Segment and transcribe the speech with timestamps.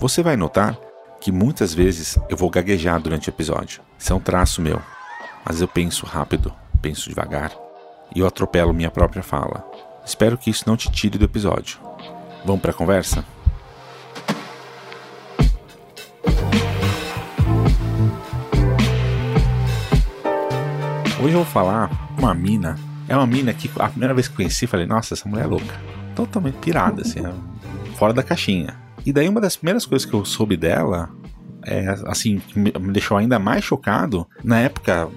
[0.00, 0.78] Você vai notar
[1.20, 3.82] que muitas vezes eu vou gaguejar durante o episódio.
[3.98, 4.80] Isso é um traço meu.
[5.44, 7.52] Mas eu penso rápido, penso devagar
[8.16, 9.62] e eu atropelo minha própria fala.
[10.02, 11.78] Espero que isso não te tire do episódio.
[12.46, 13.22] Vamos para a conversa?
[21.22, 22.78] Hoje eu vou falar uma mina.
[23.06, 25.78] É uma mina que a primeira vez que conheci, falei, nossa, essa mulher é louca.
[26.16, 27.20] Totalmente pirada, assim,
[27.96, 28.80] fora da caixinha.
[29.04, 31.10] E daí uma das primeiras coisas que eu soube dela,
[31.64, 35.08] é, assim, me, me deixou ainda mais chocado, na época,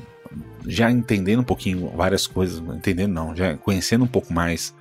[0.66, 4.74] já entendendo um pouquinho várias coisas, entendendo não, já conhecendo um pouco mais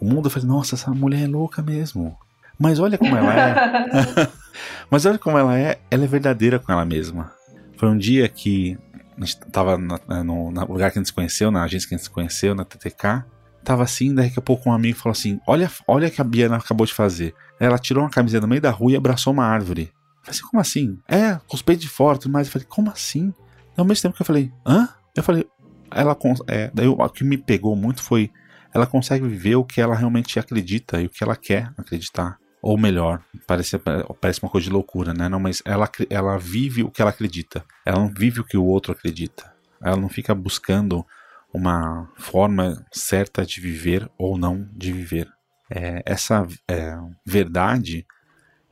[0.00, 2.16] o mundo, eu falei, nossa, essa mulher é louca mesmo.
[2.58, 4.28] Mas olha como ela é.
[4.90, 7.32] Mas olha como ela é, ela é verdadeira com ela mesma.
[7.76, 8.78] Foi um dia que
[9.16, 11.94] a gente tava na, no, no, lugar que a gente se conheceu, na agência que
[11.94, 13.24] a gente se conheceu, na TTK,
[13.62, 16.56] tava assim, daqui a pouco um amigo falou assim: Olha, olha o que a Biana
[16.56, 17.34] acabou de fazer.
[17.60, 19.92] Ela tirou uma camiseta no meio da rua e abraçou uma árvore.
[19.92, 20.98] Eu falei assim, como assim?
[21.06, 22.46] É, com os peitos de fora tudo mais.
[22.46, 23.34] Eu falei, como assim?
[23.76, 24.88] E ao mesmo tempo que eu falei, hã?
[25.14, 25.46] Eu falei,
[25.90, 26.16] ela.
[26.48, 28.30] É, daí o que me pegou muito foi.
[28.72, 32.38] Ela consegue viver o que ela realmente acredita e o que ela quer acreditar.
[32.62, 33.76] Ou melhor, parece,
[34.20, 35.28] parece uma coisa de loucura, né?
[35.28, 37.64] Não, mas ela, ela vive o que ela acredita.
[37.84, 39.52] Ela não vive o que o outro acredita.
[39.82, 41.04] Ela não fica buscando
[41.52, 45.28] uma forma certa de viver ou não de viver.
[45.70, 48.04] É, essa é, verdade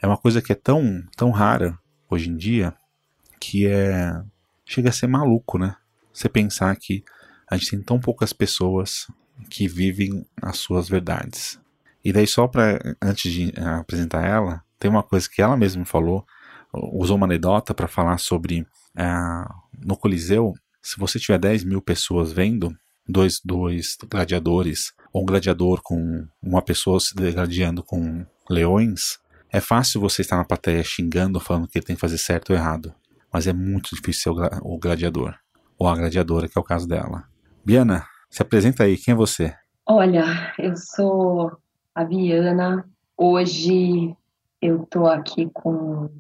[0.01, 1.79] é uma coisa que é tão, tão rara
[2.11, 2.75] hoje em dia
[3.41, 4.21] que é
[4.65, 5.77] chega a ser maluco, né?
[6.13, 7.03] Você pensar que
[7.49, 9.07] a gente tem tão poucas pessoas
[9.49, 11.59] que vivem as suas verdades.
[12.05, 16.27] E daí só para antes de apresentar ela, tem uma coisa que ela mesma falou,
[16.73, 22.33] usou uma anedota para falar sobre uh, no Coliseu se você tiver 10 mil pessoas
[22.33, 22.77] vendo,
[23.07, 29.19] dois, dois gladiadores, ou um gladiador com uma pessoa se gladiando com leões,
[29.51, 32.57] é fácil você estar na plateia xingando, falando que ele tem que fazer certo ou
[32.57, 32.95] errado.
[33.33, 35.35] Mas é muito difícil ser o gladiador.
[35.79, 37.25] Ou a gladiadora, que é o caso dela.
[37.65, 39.55] Biana, se apresenta aí, quem é você?
[39.87, 41.53] Olha, eu sou
[41.95, 42.89] a Biana.
[43.17, 44.15] Hoje
[44.61, 46.11] eu tô aqui com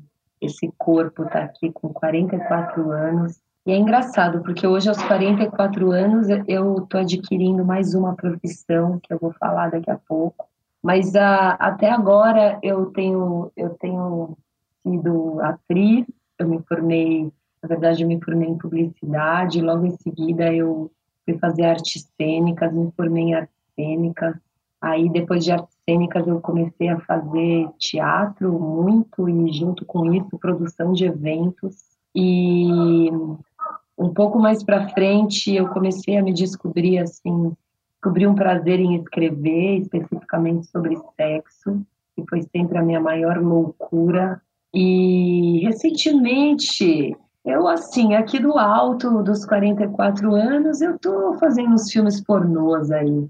[0.40, 3.36] esse corpo, tá aqui com 44 anos.
[3.66, 9.12] E é engraçado, porque hoje, aos 44 anos, eu estou adquirindo mais uma profissão, que
[9.12, 10.48] eu vou falar daqui a pouco.
[10.82, 14.36] Mas a, até agora eu tenho, eu tenho
[14.82, 16.06] sido atriz,
[16.38, 17.30] eu me formei,
[17.62, 20.90] na verdade, eu me formei em publicidade, logo em seguida eu
[21.24, 24.34] fui fazer artes cênicas, me formei em artes cênicas.
[24.80, 30.38] Aí, depois de artes cênicas, eu comecei a fazer teatro muito e, junto com isso,
[30.38, 31.76] produção de eventos.
[32.14, 33.10] E
[33.98, 37.52] um pouco mais para frente eu comecei a me descobrir assim,
[37.94, 44.40] descobri um prazer em escrever, especificamente sobre sexo, que foi sempre a minha maior loucura.
[44.72, 52.20] E recentemente, eu assim, aqui do alto dos 44 anos, eu tô fazendo uns filmes
[52.20, 53.28] pornôs aí.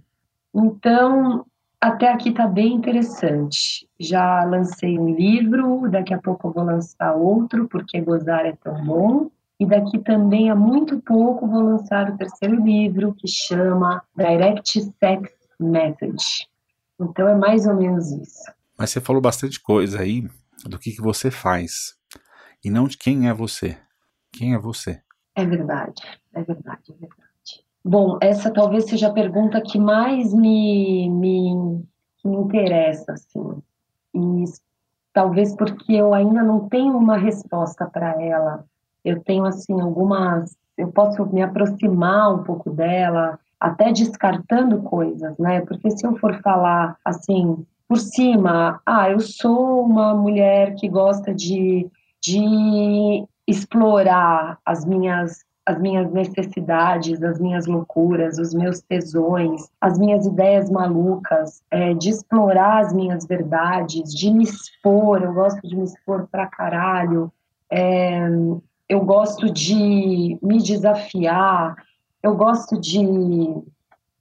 [0.55, 1.47] Então,
[1.81, 3.89] até aqui tá bem interessante.
[3.99, 8.85] Já lancei um livro, daqui a pouco eu vou lançar outro, porque gozar é tão
[8.85, 9.31] bom.
[9.61, 15.33] E daqui também, há muito pouco, vou lançar o terceiro livro, que chama Direct Sex
[15.59, 16.47] Message.
[17.01, 18.53] Então é mais ou menos isso.
[18.79, 20.29] Mas você falou bastante coisa aí
[20.65, 21.97] do que, que você faz.
[22.65, 23.77] E não de quem é você.
[24.33, 25.01] Quem é você?
[25.35, 26.03] É verdade,
[26.35, 27.29] é verdade, é verdade.
[27.85, 31.55] Bom, essa talvez seja a pergunta que mais me, me,
[32.25, 33.63] me interessa, assim.
[34.15, 34.45] E
[35.13, 38.65] talvez porque eu ainda não tenho uma resposta para ela
[39.09, 45.61] eu tenho assim algumas, eu posso me aproximar um pouco dela, até descartando coisas, né?
[45.63, 51.35] Porque se eu for falar assim por cima, ah, eu sou uma mulher que gosta
[51.35, 51.91] de,
[52.23, 60.25] de explorar as minhas as minhas necessidades, as minhas loucuras, os meus tesões, as minhas
[60.25, 65.85] ideias malucas, é, de explorar as minhas verdades, de me expor, eu gosto de me
[65.85, 67.31] expor pra caralho,
[67.71, 68.31] é,
[68.89, 71.77] eu gosto de me desafiar,
[72.23, 72.99] eu gosto de,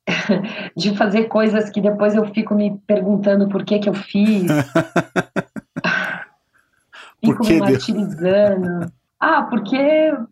[0.76, 4.52] de fazer coisas que depois eu fico me perguntando por que, que eu fiz.
[7.24, 8.92] fico me martirizando.
[9.20, 9.78] Ah, porque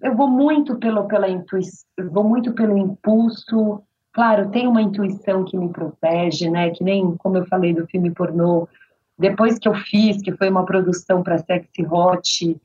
[0.02, 3.82] eu vou muito pelo, pela intuição, vou muito pelo impulso.
[4.12, 6.70] Claro, tem uma intuição que me protege, né?
[6.70, 8.68] Que nem como eu falei do filme pornô.
[9.18, 12.62] Depois que eu fiz, que foi uma produção para Sexy Hot,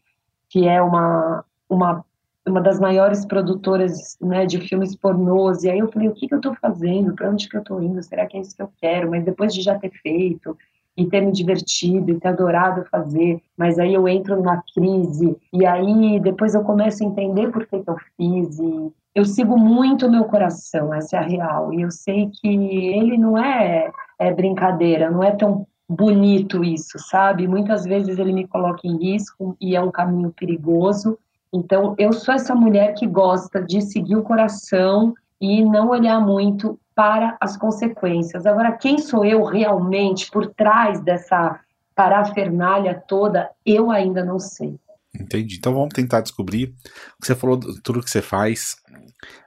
[0.48, 2.04] que é uma, uma,
[2.46, 5.62] uma das maiores produtoras né, de filmes pornôs.
[5.62, 7.14] E aí eu falei, o que, que eu estou fazendo?
[7.14, 8.02] Para onde que eu estou indo?
[8.02, 9.10] Será que é isso que eu quero?
[9.10, 10.56] Mas depois de já ter feito,
[10.96, 15.64] e ter me divertido e ter adorado fazer, mas aí eu entro numa crise e
[15.64, 20.06] aí depois eu começo a entender por que, que eu fiz e eu sigo muito
[20.06, 24.32] o meu coração, essa é a real, e eu sei que ele não é, é
[24.32, 27.48] brincadeira, não é tão bonito isso, sabe?
[27.48, 31.18] Muitas vezes ele me coloca em risco e é um caminho perigoso.
[31.52, 36.78] Então, eu sou essa mulher que gosta de seguir o coração e não olhar muito
[36.94, 38.46] para as consequências.
[38.46, 41.58] Agora, quem sou eu realmente por trás dessa
[41.94, 44.78] parafernália toda, eu ainda não sei.
[45.14, 45.56] Entendi.
[45.56, 46.74] Então vamos tentar descobrir.
[47.20, 48.76] Você falou tudo que você faz.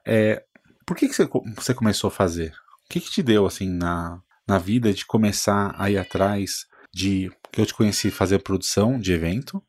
[0.06, 0.44] É,
[0.86, 2.54] por que, que você, você começou a fazer?
[2.86, 7.32] O que, que te deu assim na, na vida de começar a ir atrás de
[7.52, 9.64] que eu te conheci fazer produção de evento.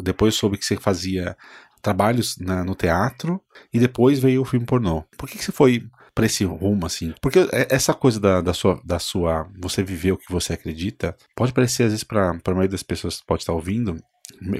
[0.00, 1.36] Depois soube que você fazia
[1.80, 3.40] trabalhos na, no teatro
[3.72, 5.02] e depois veio o filme pornô.
[5.18, 5.82] Por que, que você foi
[6.14, 7.14] para esse rumo, assim.
[7.20, 9.48] Porque é, essa coisa da, da, sua, da sua.
[9.58, 13.20] Você viver o que você acredita, pode parecer, às vezes, para a maioria das pessoas
[13.20, 13.96] que pode estar ouvindo,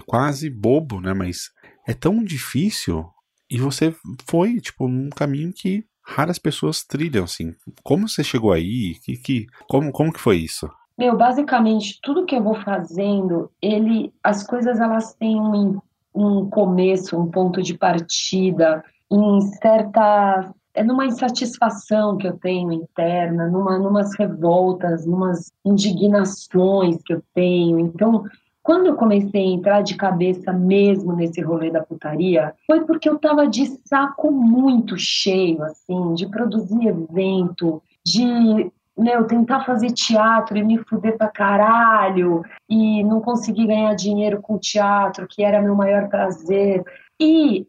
[0.06, 1.12] quase bobo, né?
[1.12, 1.50] Mas
[1.87, 3.06] é tão difícil
[3.50, 3.94] e você
[4.26, 7.55] foi, tipo, num caminho que raras pessoas trilham, assim.
[7.82, 8.97] Como você chegou aí?
[9.05, 10.69] Que, que, como, como que foi isso?
[11.02, 15.81] Meu, basicamente, tudo que eu vou fazendo, ele, as coisas elas têm um,
[16.14, 23.49] um começo, um ponto de partida, em certa é numa insatisfação que eu tenho interna,
[23.49, 27.81] numa numas revoltas, numas indignações que eu tenho.
[27.81, 28.25] Então,
[28.62, 33.19] quando eu comecei a entrar de cabeça mesmo nesse rolê da putaria, foi porque eu
[33.19, 40.62] tava de saco muito cheio, assim, de produzir evento, de meu, tentar fazer teatro e
[40.62, 46.09] me fuder pra caralho, e não conseguir ganhar dinheiro com teatro, que era meu maior
[46.09, 46.85] prazer.
[47.21, 47.67] E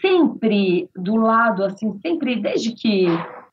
[0.00, 3.06] sempre do lado, assim, sempre desde que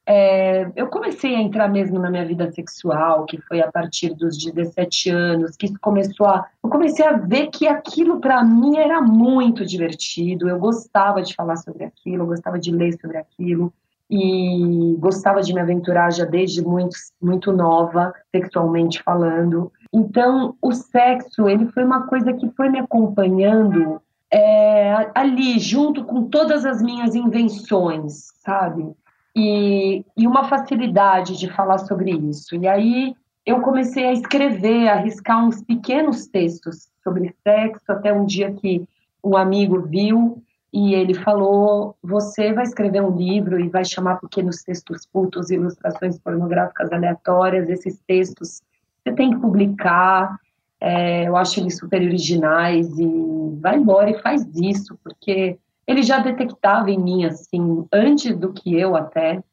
[0.05, 4.37] é, eu comecei a entrar mesmo na minha vida sexual, que foi a partir dos
[4.37, 6.47] 17 anos, que começou a.
[6.63, 11.55] Eu comecei a ver que aquilo para mim era muito divertido, eu gostava de falar
[11.57, 13.71] sobre aquilo, eu gostava de ler sobre aquilo.
[14.11, 19.71] E gostava de me aventurar já desde muito, muito nova, sexualmente falando.
[19.93, 26.23] Então, o sexo, ele foi uma coisa que foi me acompanhando é, ali, junto com
[26.23, 28.93] todas as minhas invenções, sabe?
[29.35, 32.55] E, e uma facilidade de falar sobre isso.
[32.55, 33.15] E aí
[33.45, 38.85] eu comecei a escrever, a arriscar uns pequenos textos sobre sexo, até um dia que
[39.23, 40.41] um amigo viu
[40.73, 46.17] e ele falou: Você vai escrever um livro e vai chamar Pequenos Textos Putos, Ilustrações
[46.17, 47.69] Pornográficas Aleatórias.
[47.69, 48.61] Esses textos
[49.03, 50.37] você tem que publicar.
[50.79, 56.19] É, eu acho eles super originais e vai embora e faz isso, porque ele já
[56.19, 59.43] detectava em mim, assim, antes do que eu até,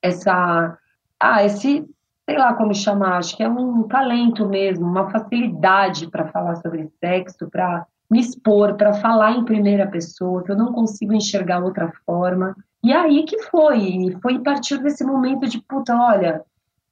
[0.00, 0.78] essa,
[1.18, 1.86] ah, esse,
[2.24, 6.88] sei lá como chamar, acho que é um talento mesmo, uma facilidade para falar sobre
[6.98, 11.92] sexo, para me expor, para falar em primeira pessoa, que eu não consigo enxergar outra
[12.04, 12.56] forma.
[12.82, 16.42] E aí que foi, foi a partir desse momento de, puta, olha,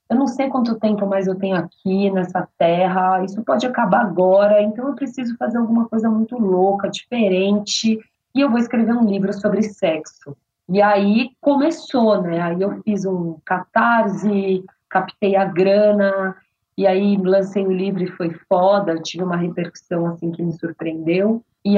[0.08, 4.62] eu não sei quanto tempo mais eu tenho aqui nessa terra, isso pode acabar agora,
[4.62, 7.98] então eu preciso fazer alguma coisa muito louca, diferente,
[8.34, 10.36] e eu vou escrever um livro sobre sexo.
[10.68, 12.40] E aí começou, né?
[12.40, 16.36] Aí eu fiz um catarse, captei a grana,
[16.78, 21.44] e aí lancei o livro e foi foda, tive uma repercussão assim que me surpreendeu,
[21.64, 21.76] e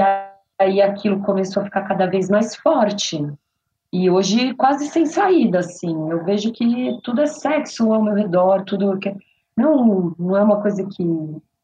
[0.59, 3.27] aí aquilo começou a ficar cada vez mais forte.
[3.91, 6.11] E hoje quase sem saída, assim.
[6.11, 9.17] Eu vejo que tudo é sexo ao meu redor, tudo que
[9.57, 11.03] não não é uma coisa que,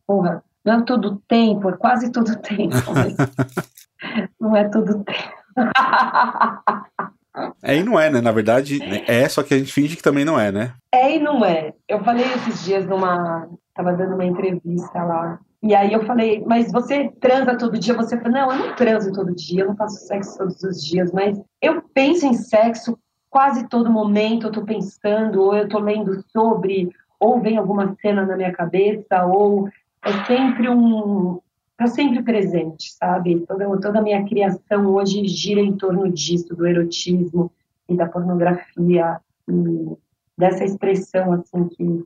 [0.06, 2.74] porra, não é todo tempo, é quase todo tempo,
[4.40, 5.36] não é todo tempo.
[7.62, 8.20] É e não é, né?
[8.20, 10.74] Na verdade, é, só que a gente finge que também não é, né?
[10.92, 11.72] É e não é.
[11.88, 13.48] Eu falei esses dias numa.
[13.74, 17.94] Tava dando uma entrevista lá e aí eu falei, mas você transa todo dia?
[17.94, 21.10] Você falou, não, eu não transo todo dia, eu não faço sexo todos os dias,
[21.12, 22.96] mas eu penso em sexo
[23.28, 28.24] quase todo momento, eu tô pensando, ou eu tô lendo sobre, ou vem alguma cena
[28.24, 29.68] na minha cabeça, ou
[30.04, 31.40] é sempre um.
[31.76, 33.40] Tá sempre presente, sabe?
[33.46, 37.52] Toda, toda a minha criação hoje gira em torno disso, do erotismo
[37.88, 39.96] e da pornografia, e
[40.36, 42.04] dessa expressão, assim, que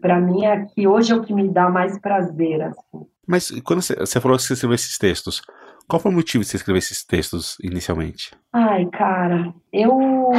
[0.00, 3.06] para mim é que hoje é o que me dá mais prazer, assim.
[3.26, 5.40] Mas quando você, você falou que você escreveu esses textos,
[5.88, 8.32] qual foi o motivo de você escrever esses textos inicialmente?
[8.52, 10.30] Ai, cara, eu.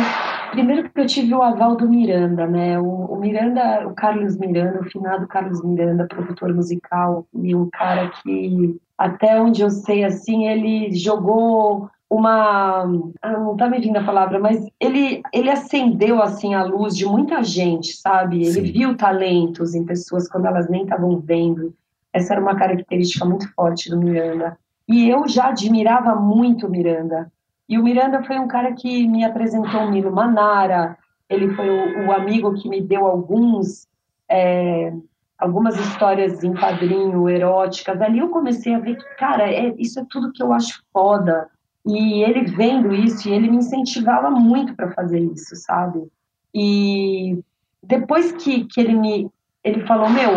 [0.51, 2.79] Primeiro que eu tive o aval do Miranda, né?
[2.79, 8.09] O, o, Miranda, o Carlos Miranda, o finado Carlos Miranda, produtor musical, e um cara
[8.09, 12.83] que, até onde eu sei, assim, ele jogou uma.
[13.21, 17.05] Ah, não tá me vindo a palavra, mas ele, ele acendeu, assim, a luz de
[17.05, 18.43] muita gente, sabe?
[18.43, 18.71] Ele Sim.
[18.71, 21.73] viu talentos em pessoas quando elas nem estavam vendo.
[22.13, 24.55] Essa era uma característica muito forte do Miranda.
[24.88, 27.32] E eu já admirava muito o Miranda.
[27.68, 30.98] E o Miranda foi um cara que me apresentou o Milo Manara,
[31.30, 33.88] ele foi o, o amigo que me deu alguns
[34.30, 34.94] é,
[35.38, 38.02] algumas histórias em quadrinho eróticas.
[38.02, 41.50] Ali eu comecei a ver que, cara, é, isso é tudo que eu acho foda.
[41.86, 46.08] E ele vendo isso, e ele me incentivava muito para fazer isso, sabe?
[46.54, 47.40] E
[47.82, 49.30] depois que, que ele me
[49.63, 50.32] ele falou, meu,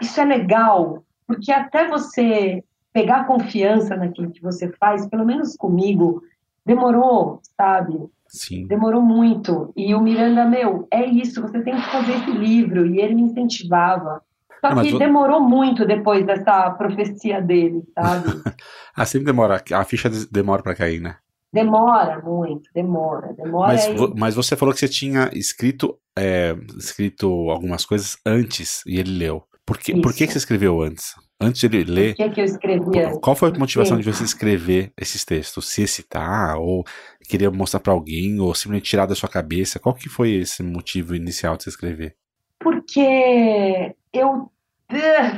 [0.00, 2.64] isso é legal, porque até você
[2.96, 6.22] pegar confiança naquilo que você faz, pelo menos comigo,
[6.64, 7.92] demorou, sabe?
[8.26, 8.66] Sim.
[8.66, 9.70] Demorou muito.
[9.76, 12.86] E o Miranda, meu, é isso, você tem que fazer esse livro.
[12.86, 14.22] E ele me incentivava.
[14.62, 18.24] Só Não, que demorou muito depois dessa profecia dele, sabe?
[18.96, 19.62] ah, sempre demora.
[19.74, 21.16] A ficha demora para cair, né?
[21.52, 23.74] Demora muito, demora, demora.
[23.74, 28.98] Mas, vo mas você falou que você tinha escrito, é, escrito algumas coisas antes e
[28.98, 29.44] ele leu.
[29.66, 31.14] Por que, por que, que você escreveu antes?
[31.40, 32.12] Antes de ele ler.
[32.12, 33.10] O que, que eu escrevia?
[33.20, 35.68] Qual foi a motivação de você escrever esses textos?
[35.68, 36.84] Se excitar, ou
[37.28, 39.80] queria mostrar para alguém, ou simplesmente tirar da sua cabeça?
[39.80, 42.16] Qual que foi esse motivo inicial de você escrever?
[42.60, 44.50] Porque eu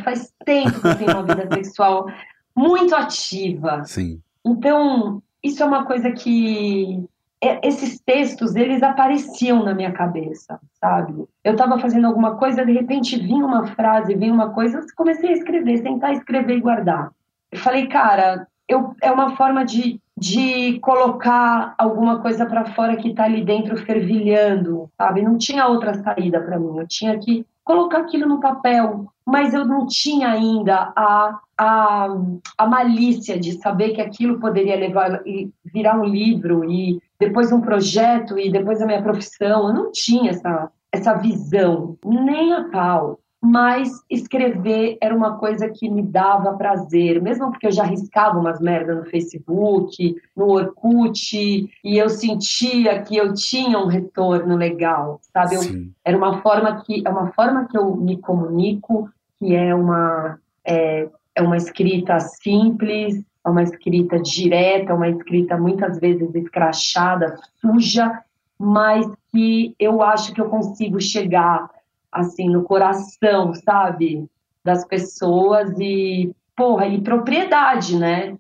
[0.05, 2.07] faz tempo que eu tenho uma vida sexual
[2.55, 3.83] muito ativa.
[3.85, 4.21] Sim.
[4.47, 7.03] Então, isso é uma coisa que
[7.41, 11.25] esses textos, eles apareciam na minha cabeça, sabe?
[11.45, 15.31] Eu estava fazendo alguma coisa, de repente vinha uma frase, vinha uma coisa, eu comecei
[15.31, 17.11] a escrever, sentar, escrever e guardar.
[17.51, 23.11] Eu falei, cara, eu, é uma forma de, de colocar alguma coisa para fora que
[23.11, 25.23] está ali dentro fervilhando, sabe?
[25.23, 29.63] Não tinha outra saída para mim, eu tinha que colocar aquilo no papel, mas eu
[29.63, 32.09] não tinha ainda a, a,
[32.57, 37.61] a malícia de saber que aquilo poderia levar e virar um livro e depois um
[37.61, 39.69] projeto e depois a minha profissão.
[39.69, 43.21] Eu não tinha essa, essa visão, nem a pau.
[43.41, 48.61] Mas escrever era uma coisa que me dava prazer, mesmo porque eu já riscava umas
[48.61, 55.55] merdas no Facebook, no Orkut, e eu sentia que eu tinha um retorno legal, sabe?
[55.55, 55.63] Eu,
[56.05, 61.09] era uma forma que é uma forma que eu me comunico, que é uma é,
[61.37, 68.21] é uma escrita simples, é uma escrita direta, é uma escrita muitas vezes escrachada, suja,
[68.59, 71.71] mas que eu acho que eu consigo chegar
[72.11, 74.29] assim no coração, sabe,
[74.65, 78.37] das pessoas e porra, e propriedade, né?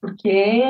[0.00, 0.62] Porque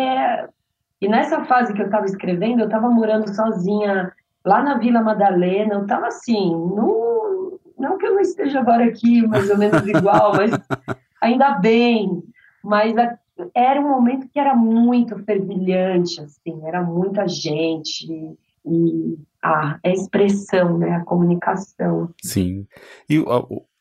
[1.00, 4.12] e nessa fase que eu estava escrevendo, eu estava morando sozinha
[4.44, 9.24] lá na Vila Madalena, eu estava assim, no, não que eu não esteja agora aqui
[9.26, 10.50] mais ou menos igual, mas
[11.20, 12.22] ainda bem,
[12.62, 13.16] mas a,
[13.54, 20.78] era um momento que era muito fervilhante, assim, era muita gente e a, a expressão,
[20.78, 22.12] né, a comunicação.
[22.22, 22.66] Sim.
[23.08, 23.22] E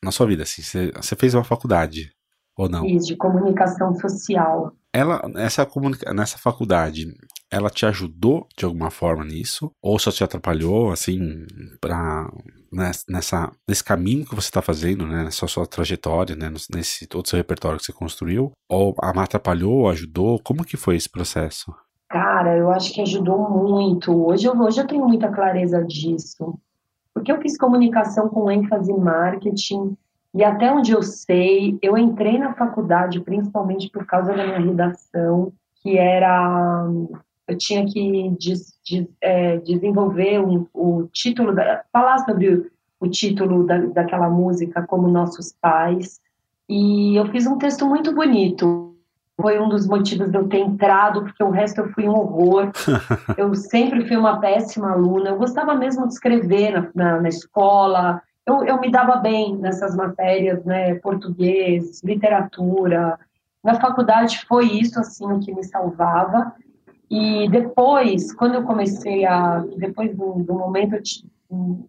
[0.03, 2.11] na sua vida, assim, você, fez uma faculdade
[2.57, 2.81] ou não?
[2.81, 4.73] Fiz de comunicação social.
[4.93, 7.05] Ela, essa comunica, nessa faculdade,
[7.51, 9.71] ela te ajudou de alguma forma nisso?
[9.81, 11.45] Ou só te atrapalhou, assim,
[11.79, 12.27] para
[13.07, 17.37] nessa, nesse caminho que você está fazendo, né, nessa sua trajetória, né, nesse todo seu
[17.37, 18.51] repertório que você construiu?
[18.69, 20.39] Ou a atrapalhou, ajudou?
[20.39, 21.73] Como que foi esse processo?
[22.09, 24.13] Cara, eu acho que ajudou muito.
[24.25, 26.57] Hoje eu, hoje eu tenho muita clareza disso.
[27.13, 29.97] Porque eu fiz comunicação com ênfase em marketing,
[30.33, 35.51] e até onde eu sei, eu entrei na faculdade principalmente por causa da minha redação,
[35.81, 36.87] que era
[37.47, 43.07] eu tinha que des, des, é, desenvolver um, o título, da, falar sobre o, o
[43.07, 46.19] título da, daquela música como Nossos Pais.
[46.67, 48.96] E eu fiz um texto muito bonito.
[49.39, 52.71] Foi um dos motivos de eu ter entrado, porque o resto eu fui um horror.
[53.37, 55.29] eu sempre fui uma péssima aluna.
[55.29, 58.21] Eu gostava mesmo de escrever na, na, na escola.
[58.45, 60.95] Eu, eu me dava bem nessas matérias, né?
[60.95, 63.19] Português, literatura.
[63.63, 66.53] Na faculdade foi isso, assim, o que me salvava.
[67.09, 69.63] E depois, quando eu comecei a.
[69.77, 71.01] Depois do, do momento, eu,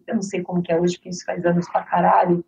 [0.07, 2.43] eu não sei como que é hoje, porque isso faz anos pra caralho,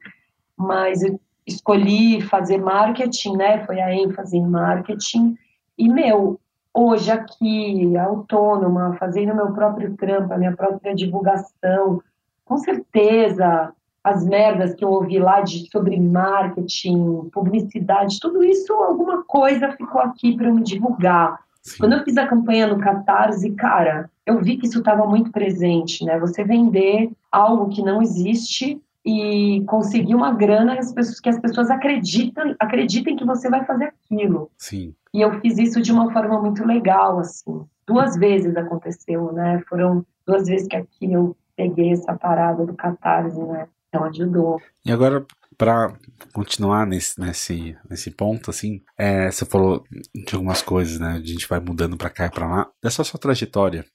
[0.55, 3.65] mas eu escolhi fazer marketing, né?
[3.65, 5.37] Foi a ênfase em marketing.
[5.77, 6.39] E, meu,
[6.73, 12.01] hoje aqui, autônoma, fazendo meu próprio trampo, a minha própria divulgação,
[12.45, 19.23] com certeza as merdas que eu ouvi lá de, sobre marketing, publicidade, tudo isso, alguma
[19.23, 21.39] coisa ficou aqui para eu me divulgar.
[21.61, 21.77] Sim.
[21.79, 26.03] Quando eu fiz a campanha no Catarse, cara, eu vi que isso estava muito presente,
[26.03, 26.19] né?
[26.19, 31.39] Você vender algo que não existe e conseguir uma grana que as pessoas, que as
[31.39, 34.51] pessoas acreditam, acreditem que você vai fazer aquilo.
[34.57, 34.93] Sim.
[35.13, 37.65] E eu fiz isso de uma forma muito legal, assim.
[37.85, 39.61] Duas vezes aconteceu, né?
[39.67, 43.67] Foram duas vezes que aqui eu peguei essa parada do Catarse, né?
[43.89, 44.61] Então ajudou.
[44.85, 45.25] E agora,
[45.57, 45.93] para
[46.33, 51.13] continuar nesse, nesse, nesse ponto, assim, é, você falou de algumas coisas, né?
[51.13, 52.67] A gente vai mudando para cá e para lá.
[52.81, 53.85] Dessa sua trajetória,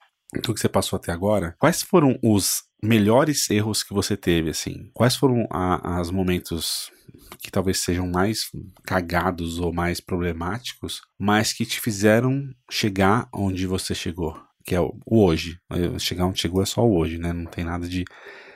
[0.43, 4.91] tudo que você passou até agora, quais foram os melhores erros que você teve, assim?
[4.93, 6.91] Quais foram a, os momentos
[7.39, 8.51] que talvez sejam mais
[8.85, 14.37] cagados ou mais problemáticos, mas que te fizeram chegar onde você chegou?
[14.65, 15.59] Que é o, o hoje.
[15.99, 17.33] Chegar onde chegou é só o hoje, né?
[17.33, 18.05] Não tem nada de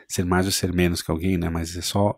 [0.09, 1.49] ser mais ou ser menos que alguém, né?
[1.49, 2.17] Mas é só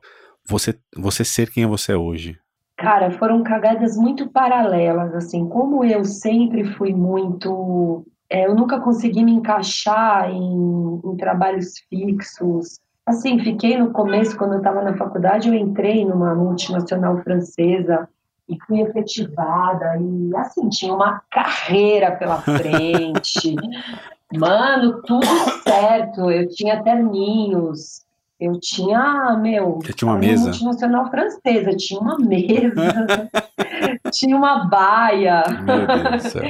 [0.49, 2.39] você, você ser quem você é hoje.
[2.77, 5.49] Cara, foram cagadas muito paralelas, assim.
[5.49, 8.05] Como eu sempre fui muito.
[8.33, 12.81] É, eu nunca consegui me encaixar em, em trabalhos fixos.
[13.05, 18.09] Assim, fiquei no começo, quando eu estava na faculdade, eu entrei numa multinacional francesa
[18.49, 23.55] e fui efetivada e assim tinha uma carreira pela frente
[24.35, 25.27] Mano, tudo
[25.63, 26.31] certo.
[26.31, 28.03] Eu tinha terninhos.
[28.41, 29.79] Eu tinha, meu.
[29.83, 30.45] Você tinha uma mesa?
[30.45, 31.77] Multinacional francesa.
[31.77, 33.31] Tinha uma mesa.
[34.11, 35.45] tinha uma baia.
[35.65, 36.43] Meu Deus do céu.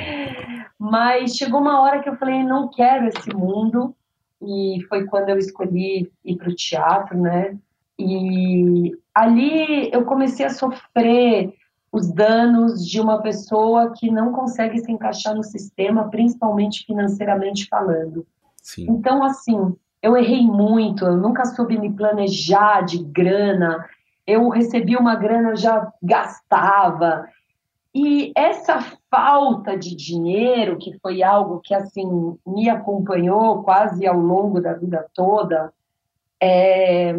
[0.82, 3.94] Mas chegou uma hora que eu falei, não quero esse mundo.
[4.42, 7.56] E foi quando eu escolhi ir para o teatro, né?
[7.96, 11.54] E ali eu comecei a sofrer
[11.92, 18.26] os danos de uma pessoa que não consegue se encaixar no sistema, principalmente financeiramente falando.
[18.60, 18.86] Sim.
[18.88, 23.88] Então, assim, eu errei muito, eu nunca soube me planejar de grana,
[24.26, 27.28] eu recebi uma grana, eu já gastava.
[27.94, 28.80] E essa
[29.10, 35.06] falta de dinheiro, que foi algo que, assim, me acompanhou quase ao longo da vida
[35.14, 35.72] toda,
[36.42, 37.14] é,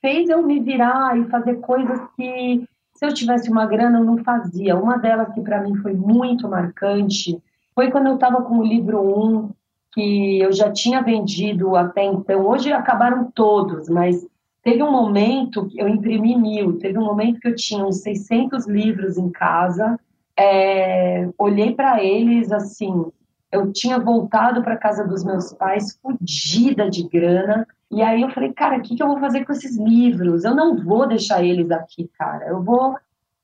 [0.00, 4.18] fez eu me virar e fazer coisas que se eu tivesse uma grana, eu não
[4.18, 4.76] fazia.
[4.76, 7.42] Uma delas que para mim foi muito marcante
[7.74, 9.50] foi quando eu estava com o livro 1,
[9.94, 12.46] que eu já tinha vendido até então.
[12.46, 14.26] Hoje acabaram todos, mas
[14.62, 16.78] teve um momento eu imprimi mil.
[16.78, 19.98] Teve um momento que eu tinha uns 600 livros em casa.
[20.36, 23.06] É, olhei para eles assim.
[23.50, 28.52] Eu tinha voltado para casa dos meus pais, fodida de grana e aí eu falei,
[28.52, 30.44] cara, o que, que eu vou fazer com esses livros?
[30.44, 32.46] Eu não vou deixar eles aqui, cara.
[32.46, 32.96] Eu vou,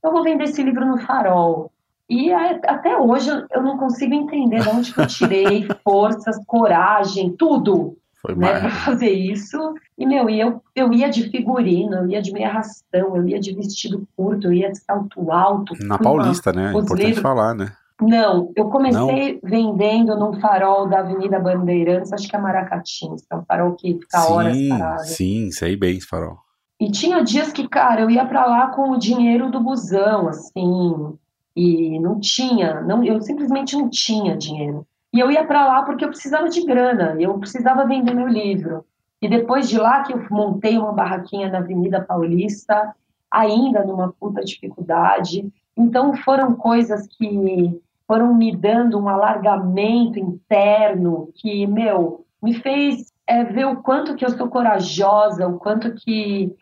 [0.03, 1.73] eu vou vender esse livro no farol.
[2.09, 7.97] E até hoje eu não consigo entender de onde eu tirei forças, coragem, tudo
[8.35, 9.75] né, para fazer isso.
[9.97, 13.55] E, meu, eu, eu ia de figurino, eu ia de meia rastão, eu ia de
[13.55, 15.75] vestido curto, eu ia de salto alto.
[15.85, 16.69] Na Paulista, uma, né?
[16.69, 17.23] É importante livros.
[17.23, 17.73] falar, né?
[18.01, 19.51] Não, eu comecei não.
[19.51, 24.19] vendendo num farol da Avenida Bandeirantes, acho que é Maracatins, é um farol que fica
[24.19, 25.05] sim, horas parado.
[25.05, 26.37] Sim, sei bem esse farol.
[26.79, 31.17] E tinha dias que, cara, eu ia para lá com o dinheiro do busão, assim,
[31.57, 34.87] e não tinha, não, eu simplesmente não tinha dinheiro.
[35.17, 38.85] E eu ia para lá porque eu precisava de grana, eu precisava vender meu livro.
[39.23, 42.95] E depois de lá que eu montei uma barraquinha na Avenida Paulista,
[43.31, 45.51] ainda numa puta dificuldade.
[45.75, 53.43] Então foram coisas que foram me dando um alargamento interno que, meu, me fez é,
[53.43, 56.55] ver o quanto que eu sou corajosa, o quanto que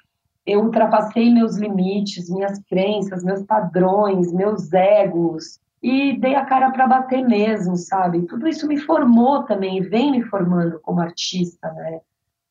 [0.47, 6.87] eu ultrapassei meus limites, minhas crenças, meus padrões, meus egos e dei a cara para
[6.87, 8.23] bater mesmo, sabe?
[8.23, 12.01] Tudo isso me formou também, vem me formando como artista, né?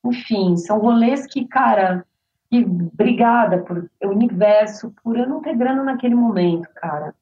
[0.06, 2.06] Enfim, são rolês que, cara,
[2.50, 7.14] que obrigada por o universo, por eu não ter grana naquele momento, cara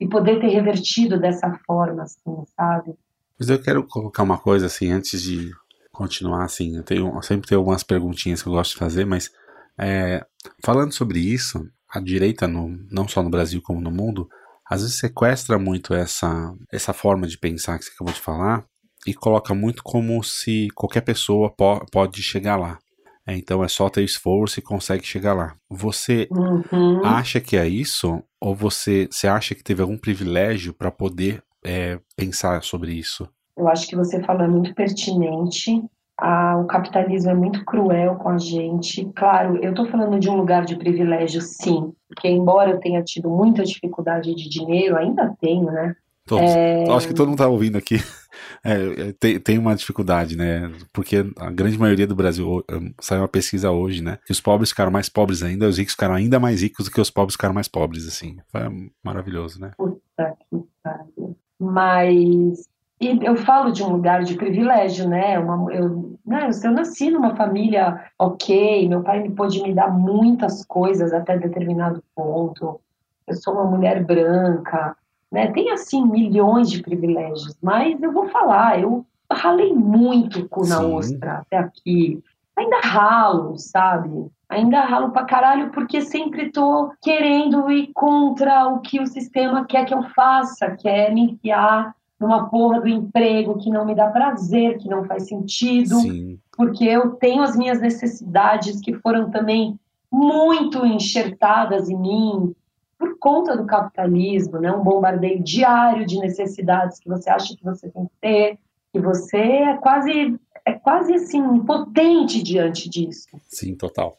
[0.00, 2.94] e poder ter revertido dessa forma, assim, sabe?
[3.38, 5.50] Mas eu quero colocar uma coisa assim, antes de
[5.92, 9.30] continuar, assim, eu, tenho, eu sempre tenho algumas perguntinhas que eu gosto de fazer, mas
[9.76, 10.24] é,
[10.64, 14.28] falando sobre isso, a direita, no, não só no Brasil como no mundo,
[14.68, 18.64] às vezes sequestra muito essa, essa forma de pensar que você acabou de falar
[19.06, 22.78] e coloca muito como se qualquer pessoa po pode chegar lá.
[23.26, 25.54] É, então é só ter esforço e consegue chegar lá.
[25.68, 27.04] Você uhum.
[27.04, 28.22] acha que é isso?
[28.40, 33.28] Ou você, você acha que teve algum privilégio para poder é, pensar sobre isso?
[33.56, 35.82] Eu acho que você falou é muito pertinente.
[36.20, 39.04] Ah, o capitalismo é muito cruel com a gente.
[39.14, 43.30] Claro, eu estou falando de um lugar de privilégio, sim, porque embora eu tenha tido
[43.30, 45.94] muita dificuldade de dinheiro, ainda tenho, né?
[46.26, 46.50] Todos.
[46.50, 46.84] É...
[46.90, 47.96] Acho que todo mundo está ouvindo aqui.
[48.64, 50.70] É, é, tem, tem uma dificuldade, né?
[50.92, 52.64] Porque a grande maioria do Brasil,
[53.00, 54.18] saiu uma pesquisa hoje, né?
[54.24, 57.00] Que os pobres ficaram mais pobres ainda, os ricos ficaram ainda mais ricos do que
[57.00, 58.36] os pobres ficaram mais pobres, assim.
[58.48, 58.60] Foi
[59.02, 59.72] maravilhoso, né?
[59.76, 61.36] Puta que pariu.
[61.58, 62.68] Mas
[63.00, 65.38] e eu falo de um lugar de privilégio, né?
[65.38, 66.50] Uma, eu, né?
[66.64, 72.02] Eu nasci numa família ok, meu pai me pôde me dar muitas coisas até determinado
[72.14, 72.80] ponto.
[73.26, 74.96] Eu sou uma mulher branca,
[75.30, 75.52] né?
[75.52, 81.38] Tem assim milhões de privilégios, mas eu vou falar, eu ralei muito com na ostra
[81.38, 82.20] até aqui.
[82.56, 84.28] Ainda ralo, sabe?
[84.48, 89.84] Ainda ralo pra caralho porque sempre tô querendo ir contra o que o sistema quer
[89.84, 94.08] que eu faça, que é me enfiar numa porra do emprego que não me dá
[94.08, 96.38] prazer, que não faz sentido, Sim.
[96.56, 99.78] porque eu tenho as minhas necessidades que foram também
[100.10, 102.54] muito enxertadas em mim
[102.98, 104.72] por conta do capitalismo, né?
[104.72, 108.58] Um bombardeio diário de necessidades que você acha que você tem que ter,
[108.92, 113.28] que você é quase é quase assim impotente diante disso.
[113.46, 114.14] Sim, total.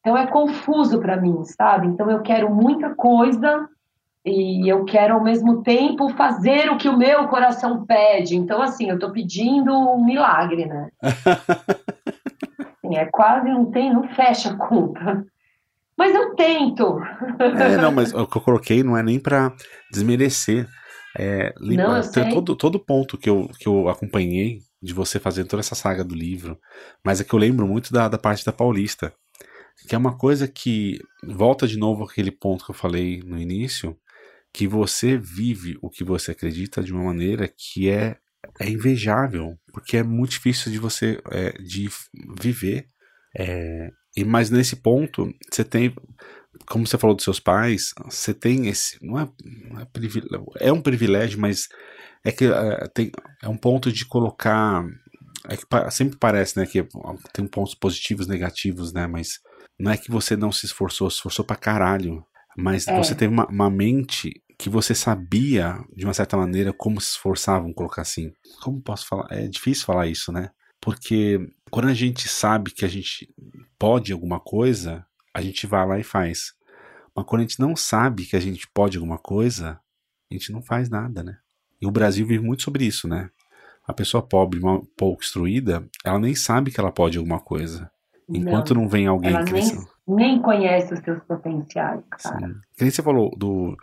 [0.00, 1.88] Então é confuso para mim, sabe?
[1.88, 3.68] Então eu quero muita coisa
[4.24, 8.36] e eu quero ao mesmo tempo fazer o que o meu coração pede.
[8.36, 10.90] Então, assim, eu estou pedindo um milagre, né?
[12.90, 15.24] assim, é quase não tem, não fecha a conta.
[15.96, 16.98] Mas eu tento.
[17.38, 19.52] é, não, mas o que eu coloquei não é nem para
[19.92, 20.68] desmerecer.
[21.18, 25.60] É, não, eu todo, todo ponto que eu, que eu acompanhei de você fazer toda
[25.60, 26.58] essa saga do livro,
[27.04, 29.12] mas é que eu lembro muito da, da parte da Paulista,
[29.88, 33.96] que é uma coisa que volta de novo aquele ponto que eu falei no início,
[34.52, 38.16] que você vive o que você acredita de uma maneira que é,
[38.58, 41.88] é invejável, porque é muito difícil de você é, de
[42.40, 42.86] viver.
[43.36, 45.94] É, e mas nesse ponto você tem,
[46.66, 51.38] como você falou dos seus pais, você tem esse não é, é, é um privilégio,
[51.38, 51.68] mas
[52.24, 54.84] é que é, tem, é um ponto de colocar
[55.48, 56.86] é que sempre parece, né, que
[57.32, 59.38] tem pontos positivos, negativos, né, mas
[59.78, 62.22] não é que você não se esforçou, se esforçou pra caralho
[62.60, 62.96] mas é.
[62.96, 67.72] você teve uma, uma, mente que você sabia, de uma certa maneira, como se esforçavam,
[67.72, 68.32] colocar assim.
[68.62, 69.26] Como posso falar?
[69.30, 70.50] É difícil falar isso, né?
[70.80, 71.38] Porque
[71.70, 73.28] quando a gente sabe que a gente
[73.78, 76.52] pode alguma coisa, a gente vai lá e faz.
[77.14, 79.80] Mas quando a gente não sabe que a gente pode alguma coisa,
[80.30, 81.38] a gente não faz nada, né?
[81.80, 83.30] E o Brasil vive muito sobre isso, né?
[83.86, 87.90] A pessoa pobre, mal, pouco instruída, ela nem sabe que ela pode alguma coisa.
[88.32, 92.48] Enquanto não, não vem alguém que nem, nem conhece os seus potenciais, cara.
[92.48, 92.54] Sim.
[92.76, 93.76] Que você falou do,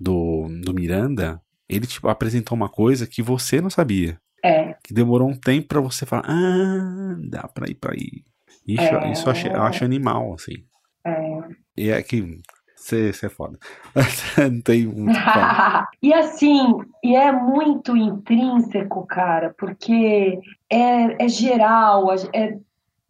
[0.00, 4.18] do, do Miranda, ele tipo, apresentou uma coisa que você não sabia.
[4.44, 4.74] É.
[4.82, 8.24] Que demorou um tempo para você falar, ah, dá pra ir pra aí.
[8.66, 9.12] Isso, é.
[9.12, 10.64] isso eu, acho, eu acho animal, assim.
[11.04, 11.38] É.
[11.76, 12.40] E é que
[12.76, 13.58] você é foda.
[14.50, 15.18] não tem muito
[16.02, 22.58] E assim, e é muito intrínseco, cara, porque é, é geral, é,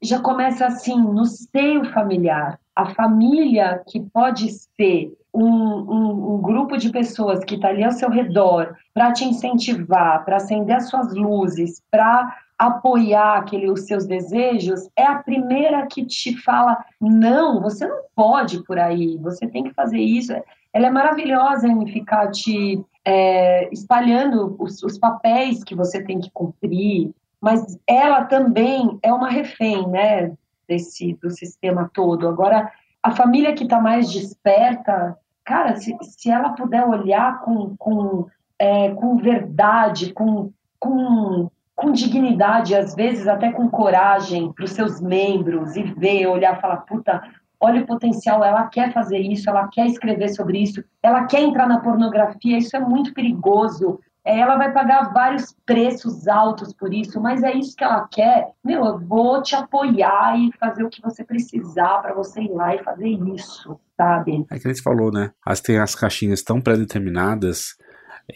[0.02, 2.58] já começa assim, no seio familiar.
[2.74, 7.92] A família que pode ser um, um, um grupo de pessoas que está ali ao
[7.92, 14.06] seu redor para te incentivar, para acender as suas luzes, para apoiar aquele, os seus
[14.06, 19.64] desejos, é a primeira que te fala: não, você não pode por aí, você tem
[19.64, 20.32] que fazer isso.
[20.72, 26.30] Ela é maravilhosa em ficar te é, espalhando os, os papéis que você tem que
[26.30, 30.32] cumprir, mas ela também é uma refém, né,
[30.68, 32.28] desse do sistema todo.
[32.28, 32.70] Agora,
[33.02, 38.90] a família que está mais desperta, cara, se, se ela puder olhar com, com, é,
[38.90, 45.74] com verdade, com, com, com dignidade, às vezes até com coragem para os seus membros
[45.74, 47.20] e ver, olhar, falar, puta,
[47.58, 51.66] olha o potencial, ela quer fazer isso, ela quer escrever sobre isso, ela quer entrar
[51.66, 53.98] na pornografia, isso é muito perigoso.
[54.24, 58.52] É, ela vai pagar vários preços altos por isso, mas é isso que ela quer.
[58.64, 62.74] Meu, eu vou te apoiar e fazer o que você precisar para você ir lá
[62.74, 64.46] e fazer isso, sabe?
[64.50, 65.32] É que a gente falou, né?
[65.44, 67.76] As tem as caixinhas tão pré-determinadas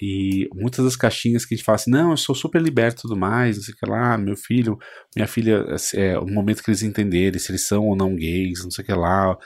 [0.00, 3.02] e muitas das caixinhas que a gente fala assim, não, eu sou super liberto e
[3.02, 4.78] tudo mais, não sei o que lá, meu filho,
[5.14, 8.70] minha filha, é, o momento que eles entenderem se eles são ou não gays, não
[8.70, 9.36] sei o que lá,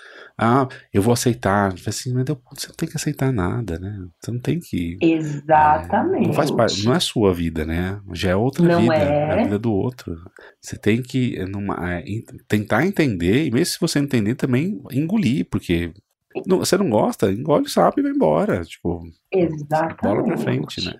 [0.42, 1.74] ah, eu vou aceitar.
[1.86, 4.06] Assim, mas você não tem que aceitar nada, né?
[4.18, 4.96] Você não tem que.
[4.98, 6.24] Exatamente.
[6.24, 8.00] É, não faz parte, não é sua vida, né?
[8.14, 9.06] Já é outra não vida, é.
[9.06, 10.16] é a vida do outro.
[10.58, 12.02] Você tem que numa, é,
[12.48, 15.92] tentar entender, e mesmo se você não entender, também engolir, porque
[16.46, 18.64] não, você não gosta, engole o sapo e vai embora.
[18.64, 20.02] Tipo, Exatamente.
[20.02, 20.94] bola pra frente, né?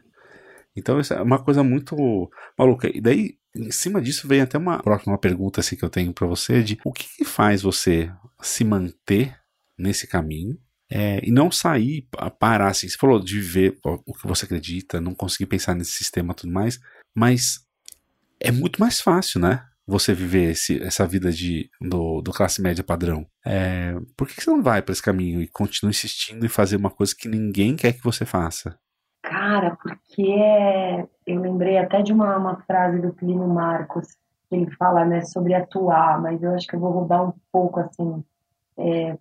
[0.77, 2.91] Então, isso é uma coisa muito maluca.
[2.95, 6.27] E daí, em cima disso, vem até uma próxima pergunta assim, que eu tenho para
[6.27, 9.37] você: de o que, que, faz você se manter
[9.79, 10.59] nesse caminho
[10.91, 12.89] é, e não sair, parar assim?
[12.89, 16.53] Você falou de viver o que você acredita, não conseguir pensar nesse sistema e tudo
[16.53, 16.79] mais.
[17.15, 17.61] Mas
[18.41, 19.65] é muito mais fácil, né?
[19.87, 23.27] Você viver esse, essa vida de, do, do classe média padrão.
[23.45, 26.91] É, por que você não vai para esse caminho e continua insistindo em fazer uma
[26.91, 28.79] coisa que ninguém quer que você faça?
[29.23, 31.07] Cara, porque é...
[31.27, 34.07] eu lembrei até de uma, uma frase do Plínio Marcos,
[34.49, 37.81] que ele fala né, sobre atuar, mas eu acho que eu vou roubar um pouco
[37.81, 38.25] assim.
[38.79, 39.17] É,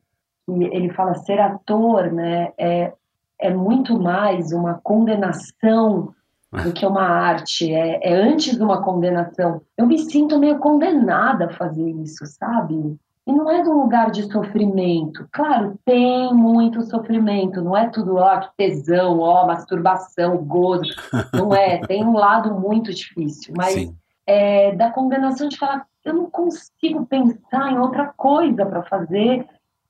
[0.48, 2.94] ele fala ser ator né, é,
[3.40, 6.14] é muito mais uma condenação
[6.64, 9.62] do que uma arte, é, é antes de uma condenação.
[9.78, 12.98] Eu me sinto meio condenada a fazer isso, sabe?
[13.30, 15.30] E não é de um lugar de sofrimento.
[15.32, 20.90] Claro, tem muito sofrimento, não é tudo, ó, que tesão, ó, masturbação, gozo.
[21.32, 23.94] Não é, tem um lado muito difícil, mas
[24.26, 29.46] é, da condenação de falar, eu não consigo pensar em outra coisa para fazer.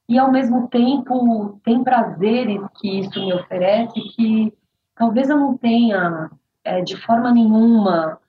[0.10, 4.54] E ao mesmo tempo tem prazeres que isso me oferece que
[4.94, 6.30] talvez eu não tenha
[6.62, 8.20] é, de forma nenhuma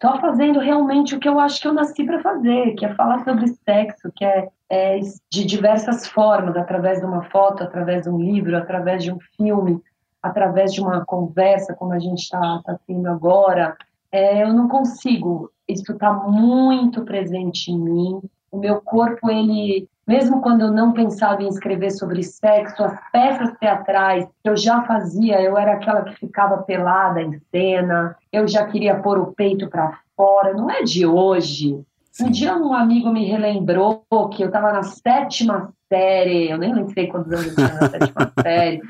[0.00, 3.24] só fazendo realmente o que eu acho que eu nasci para fazer, que é falar
[3.24, 8.18] sobre sexo, que é, é, de diversas formas, através de uma foto, através de um
[8.18, 9.80] livro, através de um filme,
[10.22, 13.76] através de uma conversa, como a gente está tá tendo agora.
[14.12, 15.50] É, eu não consigo.
[15.66, 18.22] Isso está muito presente em mim.
[18.50, 23.52] O meu corpo, ele mesmo quando eu não pensava em escrever sobre sexo, as peças
[23.58, 28.66] teatrais que eu já fazia, eu era aquela que ficava pelada em cena, eu já
[28.66, 31.78] queria pôr o peito para fora, não é de hoje.
[32.10, 32.24] Sim.
[32.24, 37.06] Um dia um amigo me relembrou que eu estava na sétima série, eu nem sei
[37.08, 38.80] quantos anos eu tinha na sétima série,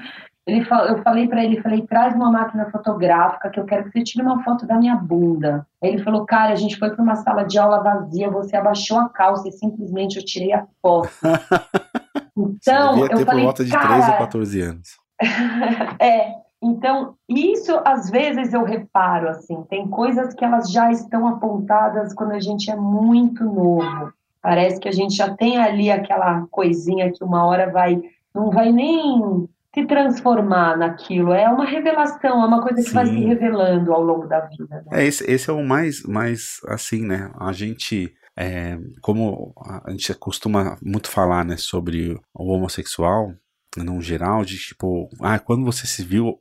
[0.49, 4.03] ele, eu falei para ele, falei, traz uma máquina fotográfica que eu quero que você
[4.03, 5.67] tire uma foto da minha bunda.
[5.83, 9.11] Ele falou, cara, a gente foi para uma sala de aula vazia, você abaixou a
[9.11, 11.11] calça e simplesmente eu tirei a foto.
[12.41, 13.95] Então, eu falei, por volta de cara...
[13.95, 14.89] 13 a 14 anos.
[15.99, 22.15] é, então, isso às vezes eu reparo, assim, tem coisas que elas já estão apontadas
[22.15, 24.13] quando a gente é muito novo.
[24.41, 28.01] Parece que a gente já tem ali aquela coisinha que uma hora vai,
[28.33, 31.33] não vai nem se transformar naquilo.
[31.33, 32.95] É uma revelação, é uma coisa que Sim.
[32.95, 34.85] vai se revelando ao longo da vida.
[34.87, 35.03] Né?
[35.03, 37.31] É, esse, esse é o mais, mais assim, né?
[37.39, 38.15] A gente.
[38.41, 39.53] É, como
[39.85, 43.35] a gente costuma muito falar né, sobre o homossexual,
[43.77, 46.39] no geral, de tipo, ah, quando você se viu,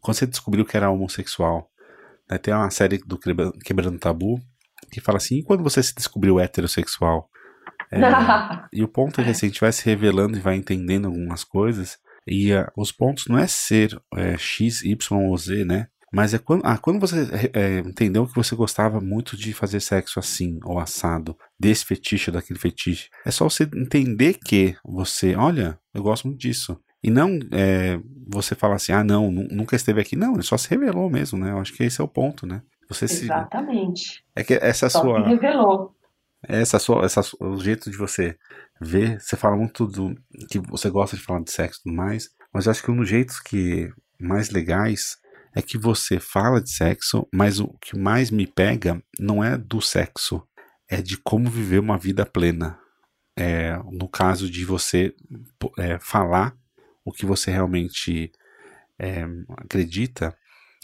[0.00, 1.68] quando você descobriu que era homossexual,
[2.30, 3.18] né, tem uma série do
[3.62, 4.40] Quebrando Tabu
[4.90, 7.28] que fala assim, e quando você se descobriu heterossexual?
[7.90, 7.98] É,
[8.72, 11.44] e o ponto é que assim, a gente vai se revelando e vai entendendo algumas
[11.44, 15.88] coisas, e uh, os pontos não é ser é, X, Y ou Z, né?
[16.12, 20.20] Mas é quando, ah, quando você é, entendeu que você gostava muito de fazer sexo
[20.20, 23.08] assim, ou assado, desse fetiche ou daquele fetiche.
[23.26, 26.78] É só você entender que você, olha, eu gosto muito disso.
[27.02, 30.14] E não é, você falar assim, ah, não, nunca esteve aqui.
[30.14, 31.50] Não, ele só se revelou mesmo, né?
[31.50, 32.62] Eu acho que esse é o ponto, né?
[32.88, 34.00] Você Exatamente.
[34.00, 34.22] Se...
[34.36, 35.24] É que essa só sua.
[35.24, 35.94] Se revelou.
[36.48, 38.36] Essa sua, essa, o jeito de você
[38.80, 40.14] ver, você fala muito do
[40.50, 42.96] que você gosta de falar de sexo e tudo mais, mas eu acho que um
[42.96, 45.18] dos jeitos que mais legais
[45.54, 49.80] é que você fala de sexo, mas o que mais me pega não é do
[49.80, 50.46] sexo,
[50.88, 52.78] é de como viver uma vida plena.
[53.36, 55.14] É, no caso de você
[55.78, 56.56] é, falar
[57.04, 58.32] o que você realmente
[58.98, 59.24] é,
[59.56, 60.36] acredita,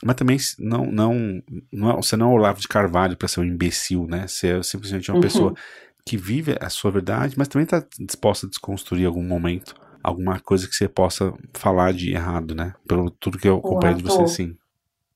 [0.05, 3.41] mas também não, não, não é, você não é o Olavo de Carvalho para ser
[3.41, 4.27] um imbecil, né?
[4.27, 5.23] Você é simplesmente uma uhum.
[5.23, 5.55] pessoa
[6.05, 10.67] que vive a sua verdade, mas também está disposta a desconstruir algum momento, alguma coisa
[10.67, 12.75] que você possa falar de errado, né?
[12.89, 14.57] Pelo tudo que eu acompanho de você, sim.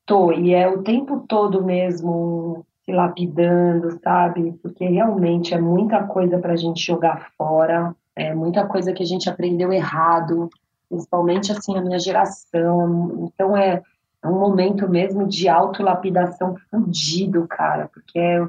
[0.06, 4.52] Tô, e é o tempo todo mesmo se lapidando, sabe?
[4.62, 9.06] Porque realmente é muita coisa para a gente jogar fora, é muita coisa que a
[9.06, 10.50] gente aprendeu errado,
[10.88, 13.30] principalmente assim a minha geração.
[13.32, 13.82] Então é,
[14.24, 18.46] é um momento mesmo de autolapidação fudido, cara, porque é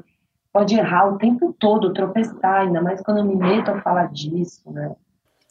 [0.56, 4.62] pode errar o tempo todo, tropeçar, ainda mais quando eu me meto a falar disso,
[4.72, 4.96] né?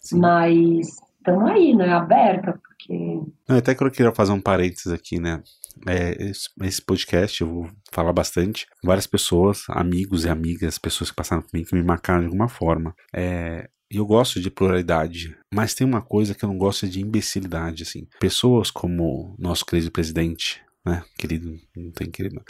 [0.01, 0.19] Sim.
[0.19, 1.93] Mas estamos aí, né?
[1.93, 3.21] Aberta, porque.
[3.47, 5.43] Não, até que eu queria fazer um parênteses aqui, né?
[5.87, 6.17] É,
[6.63, 8.65] esse podcast eu vou falar bastante.
[8.83, 12.47] Várias pessoas, amigos e amigas, pessoas que passaram por mim, que me marcaram de alguma
[12.47, 12.95] forma.
[13.13, 17.83] É, eu gosto de pluralidade, mas tem uma coisa que eu não gosto de imbecilidade,
[17.83, 18.07] assim.
[18.19, 21.03] Pessoas como nosso querido presidente, né?
[21.17, 22.43] Querido, não tem querido.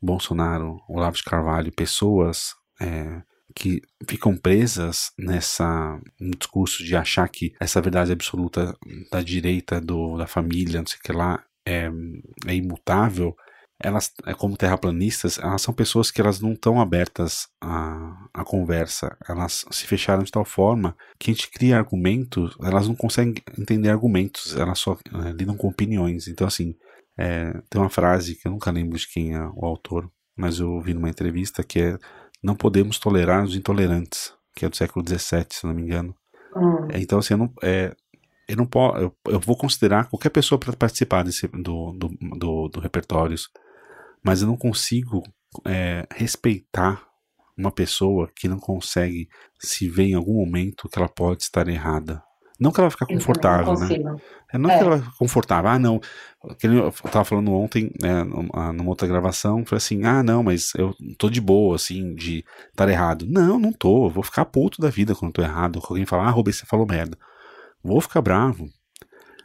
[0.00, 3.22] Bolsonaro, Olavo de Carvalho, pessoas é,
[3.54, 8.76] que ficam presas nessa um discurso de achar que essa verdade absoluta
[9.10, 11.90] da direita, do, da família, não sei o que lá, é,
[12.46, 13.34] é imutável,
[13.78, 19.16] elas, é como terraplanistas, elas são pessoas que elas não estão abertas à, à conversa,
[19.28, 23.90] elas se fecharam de tal forma que a gente cria argumentos, elas não conseguem entender
[23.90, 26.28] argumentos, elas só é, lidam com opiniões.
[26.28, 26.74] Então, assim,
[27.18, 30.70] É, tem uma frase que eu nunca lembro de quem é o autor, mas eu
[30.70, 31.98] ouvi numa entrevista que é
[32.42, 36.14] não podemos tolerar os intolerantes, que é do século XVII, se não me engano.
[36.54, 36.88] Hum.
[36.92, 37.96] É, então, assim, eu não, é,
[38.48, 42.08] eu não posso, eu, eu, vou considerar qualquer pessoa para participar desse, do, do,
[42.38, 43.48] do, do repertórios,
[44.26, 45.22] mas eu não consigo
[45.64, 47.00] é, respeitar
[47.56, 49.28] uma pessoa que não consegue
[49.60, 52.20] se ver em algum momento que ela pode estar errada.
[52.58, 53.88] Não que ela ficar confortável, né?
[54.52, 54.78] É, não é.
[54.78, 55.70] que ela fica confortável.
[55.70, 56.00] Ah, não.
[56.60, 61.30] Eu tava falando ontem, né, numa outra gravação, falei assim: ah, não, mas eu tô
[61.30, 63.26] de boa, assim, de estar errado.
[63.28, 64.06] Não, não tô.
[64.06, 65.80] Eu vou ficar puto da vida quando tô errado.
[65.80, 67.16] Quando alguém falar, ah, Rubens, você falou merda.
[67.80, 68.68] Vou ficar bravo,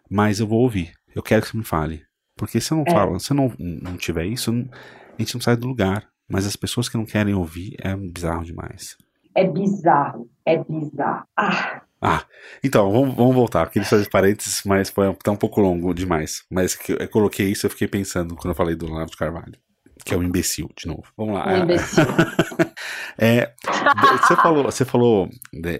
[0.09, 0.91] mas eu vou ouvir.
[1.13, 2.10] Eu quero que você me fale.
[2.41, 2.91] Porque se eu não é.
[2.91, 6.09] falo, se eu não, não tiver isso, a gente não sai do lugar.
[6.27, 8.97] Mas as pessoas que não querem ouvir é bizarro demais.
[9.35, 11.23] É bizarro, é bizarro.
[11.37, 11.83] Ah.
[12.01, 12.25] Ah,
[12.63, 13.69] então, vamos, vamos voltar.
[13.69, 16.43] Queria fazer parênteses, mas foi tá um pouco longo demais.
[16.49, 19.53] Mas que eu coloquei isso, eu fiquei pensando quando eu falei do Leonardo Carvalho.
[20.03, 21.03] Que é o um imbecil, de novo.
[21.15, 21.45] Vamos lá.
[21.47, 22.05] Um imbecil.
[23.19, 23.53] é,
[24.19, 25.29] você falou, você falou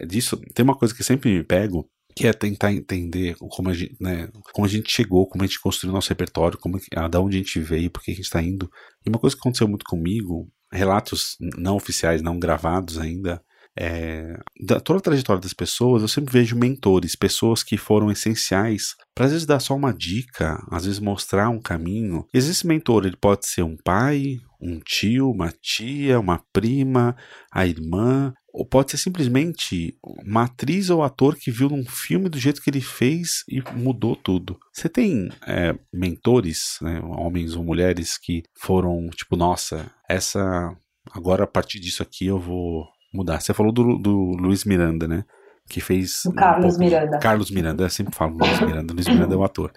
[0.05, 0.39] disso.
[0.53, 4.29] Tem uma coisa que sempre me pego, que é tentar entender como a gente, né,
[4.53, 7.59] como a gente chegou, como a gente construiu nosso repertório, como da onde a gente
[7.59, 8.69] veio, por que a gente está indo.
[9.05, 13.41] E uma coisa que aconteceu muito comigo, relatos não oficiais, não gravados ainda,
[13.77, 18.95] é, da toda a trajetória das pessoas, eu sempre vejo mentores, pessoas que foram essenciais
[19.15, 22.25] para às vezes dar só uma dica, às vezes mostrar um caminho.
[22.33, 27.15] Esse mentor ele pode ser um pai, um tio, uma tia, uma prima,
[27.51, 32.37] a irmã, ou pode ser simplesmente uma atriz ou ator que viu num filme do
[32.37, 34.59] jeito que ele fez e mudou tudo.
[34.73, 40.75] Você tem é, mentores, né, homens ou mulheres que foram tipo, nossa, essa
[41.11, 43.39] agora a partir disso aqui eu vou mudar.
[43.39, 45.23] Você falou do, do Luiz Miranda, né?
[45.69, 46.25] Que fez.
[46.25, 46.79] O Carlos um.
[46.79, 47.19] Miranda.
[47.19, 48.93] Carlos Miranda, eu sempre falo Luiz Miranda.
[48.93, 49.71] Luiz Miranda é o ator.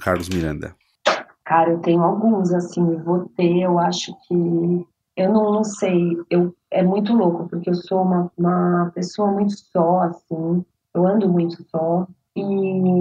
[0.00, 0.76] Carlos Miranda.
[1.44, 4.86] Cara, eu tenho alguns, assim, vou ter, eu acho que.
[5.16, 9.52] Eu não, não sei, eu, é muito louco, porque eu sou uma, uma pessoa muito
[9.52, 12.42] só, assim, eu ando muito só, e,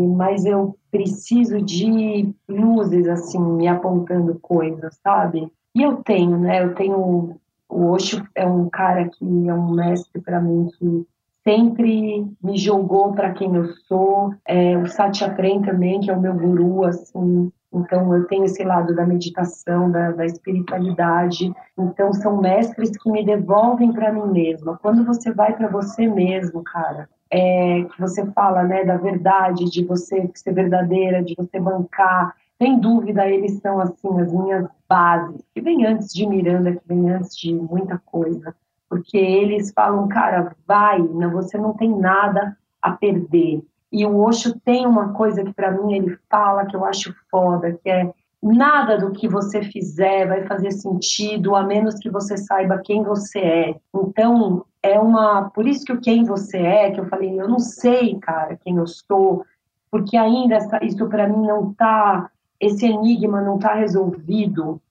[0.10, 5.52] mas eu preciso de luzes, assim, me apontando coisas, sabe?
[5.74, 6.64] E eu tenho, né?
[6.64, 7.40] Eu tenho
[7.74, 11.08] o Osho é um cara que é um mestre para mim que
[11.44, 14.34] sempre me jogou para quem eu sou.
[14.46, 17.52] É, o Satya Prem também, que é o meu guru, assim.
[17.74, 21.54] Então eu tenho esse lado da meditação, da, da espiritualidade.
[21.78, 24.78] Então são mestres que me devolvem para mim mesma.
[24.82, 29.84] Quando você vai para você mesmo, cara, é, que você fala, né, da verdade, de
[29.84, 35.60] você ser verdadeira, de você bancar, sem dúvida, eles são assim as minhas bases, que
[35.60, 38.56] vem antes de Miranda, que vem antes de muita coisa,
[38.88, 43.64] porque eles falam, cara, vai, não, você não tem nada a perder.
[43.94, 47.74] E o Osho tem uma coisa que para mim ele fala que eu acho foda,
[47.74, 52.82] que é nada do que você fizer vai fazer sentido a menos que você saiba
[52.84, 53.76] quem você é.
[53.96, 57.60] Então, é uma, por isso que o quem você é, que eu falei, eu não
[57.60, 59.46] sei, cara, quem eu sou,
[59.90, 62.30] porque ainda essa, isso para mim não tá
[62.60, 64.82] esse enigma não está resolvido,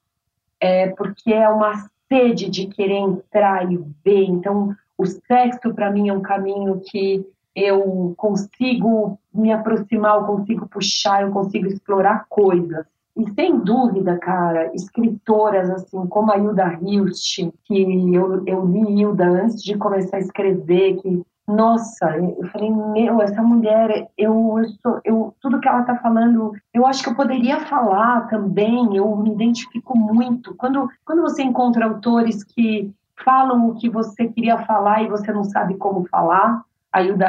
[0.61, 1.73] é porque é uma
[2.07, 4.25] sede de querer entrar e ver.
[4.25, 10.69] Então, o sexo para mim é um caminho que eu consigo me aproximar, eu consigo
[10.69, 12.87] puxar, eu consigo explorar coisas.
[13.17, 19.29] E sem dúvida, cara, escritoras assim como a Hilda Hilst, que eu, eu li Hilda
[19.29, 25.01] antes de começar a escrever, que nossa, eu falei, meu, essa mulher, eu, eu, sou,
[25.05, 29.33] eu tudo que ela está falando, eu acho que eu poderia falar também, eu me
[29.33, 30.55] identifico muito.
[30.55, 32.91] Quando, quando você encontra autores que
[33.25, 37.29] falam o que você queria falar e você não sabe como falar, a Hilda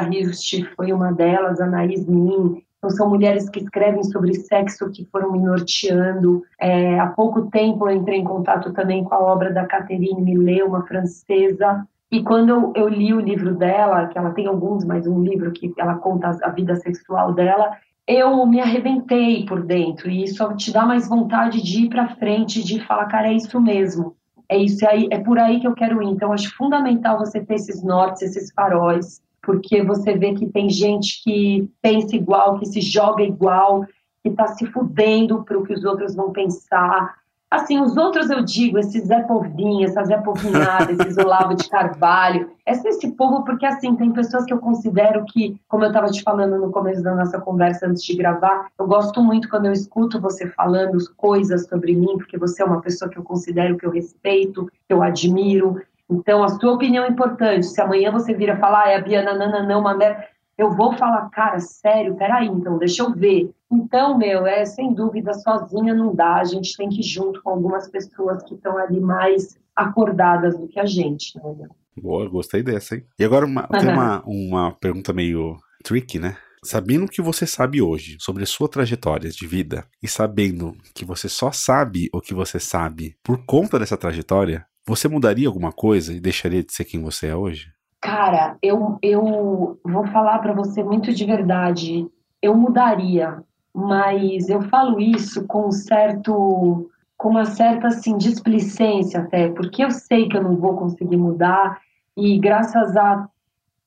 [0.76, 5.32] foi uma delas, a Anaís Min, então, são mulheres que escrevem sobre sexo que foram
[5.32, 6.42] me norteando.
[6.60, 10.62] É, há pouco tempo eu entrei em contato também com a obra da Catherine Millet,
[10.62, 15.06] uma francesa, e quando eu, eu, li o livro dela, que ela tem alguns, mas
[15.06, 17.72] um livro que ela conta a vida sexual dela,
[18.06, 20.10] eu me arrebentei por dentro.
[20.10, 23.58] E isso te dá mais vontade de ir para frente, de falar, cara, é isso
[23.60, 24.14] mesmo.
[24.46, 26.06] É isso aí, é por aí que eu quero ir.
[26.06, 31.22] Então, acho fundamental você ter esses nortes, esses faróis, porque você vê que tem gente
[31.22, 33.84] que pensa igual, que se joga igual,
[34.22, 37.14] que está se fudendo para o que os outros vão pensar
[37.54, 42.50] Assim, os outros eu digo, esses Zé Povinha, essa Zé Povinhada, esses Olavo de Carvalho,
[42.66, 46.20] esse, esse povo, porque assim, tem pessoas que eu considero que, como eu estava te
[46.22, 50.20] falando no começo da nossa conversa antes de gravar, eu gosto muito quando eu escuto
[50.20, 53.90] você falando coisas sobre mim, porque você é uma pessoa que eu considero que eu
[53.90, 55.80] respeito, que eu admiro.
[56.10, 57.66] Então, a sua opinião é importante.
[57.66, 60.26] Se amanhã você vira falar, ah, é a Biana Nana não, uma merda,
[60.56, 63.50] eu vou falar, cara, sério, peraí, então, deixa eu ver.
[63.70, 67.50] Então, meu, é sem dúvida, sozinha não dá, a gente tem que ir junto com
[67.50, 71.68] algumas pessoas que estão ali mais acordadas do que a gente, né?
[71.96, 73.04] Boa, gostei dessa, hein?
[73.18, 76.36] E agora uma, tem uma, uma pergunta meio tricky, né?
[76.62, 81.04] Sabendo o que você sabe hoje sobre a sua trajetória de vida e sabendo que
[81.04, 86.12] você só sabe o que você sabe por conta dessa trajetória, você mudaria alguma coisa
[86.12, 87.72] e deixaria de ser quem você é hoje?
[88.00, 92.06] Cara, eu, eu vou falar para você muito de verdade.
[92.42, 93.42] Eu mudaria,
[93.74, 99.90] mas eu falo isso com um certo, com uma certa assim displicência até, porque eu
[99.90, 101.80] sei que eu não vou conseguir mudar
[102.14, 103.26] e graças a,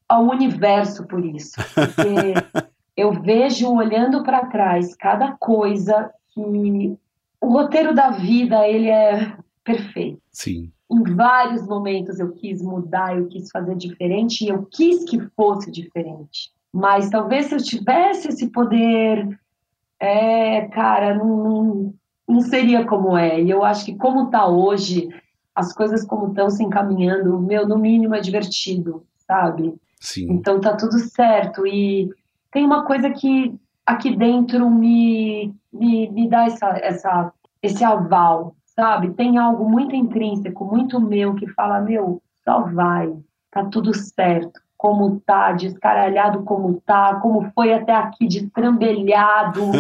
[0.10, 2.34] ao universo por isso, porque
[2.98, 6.98] eu vejo olhando para trás cada coisa que
[7.40, 10.20] o roteiro da vida ele é perfeito.
[10.32, 15.20] Sim em vários momentos eu quis mudar, eu quis fazer diferente e eu quis que
[15.36, 16.52] fosse diferente.
[16.74, 19.28] Mas talvez se eu tivesse esse poder,
[20.00, 21.94] é, cara, não,
[22.28, 23.42] não seria como é.
[23.42, 25.10] E eu acho que como está hoje,
[25.54, 29.74] as coisas como estão se encaminhando, meu, no mínimo é divertido, sabe?
[30.00, 30.32] Sim.
[30.32, 31.66] Então tá tudo certo.
[31.66, 32.10] E
[32.52, 33.54] tem uma coisa que
[33.86, 39.14] aqui dentro me, me, me dá essa, essa, esse aval, sabe?
[39.14, 43.14] Tem algo muito intrínseco, muito meu, que fala: meu, só vai,
[43.52, 44.62] tá tudo certo.
[44.78, 49.72] Como tá, descaralhado como tá, como foi até aqui de trambelhado.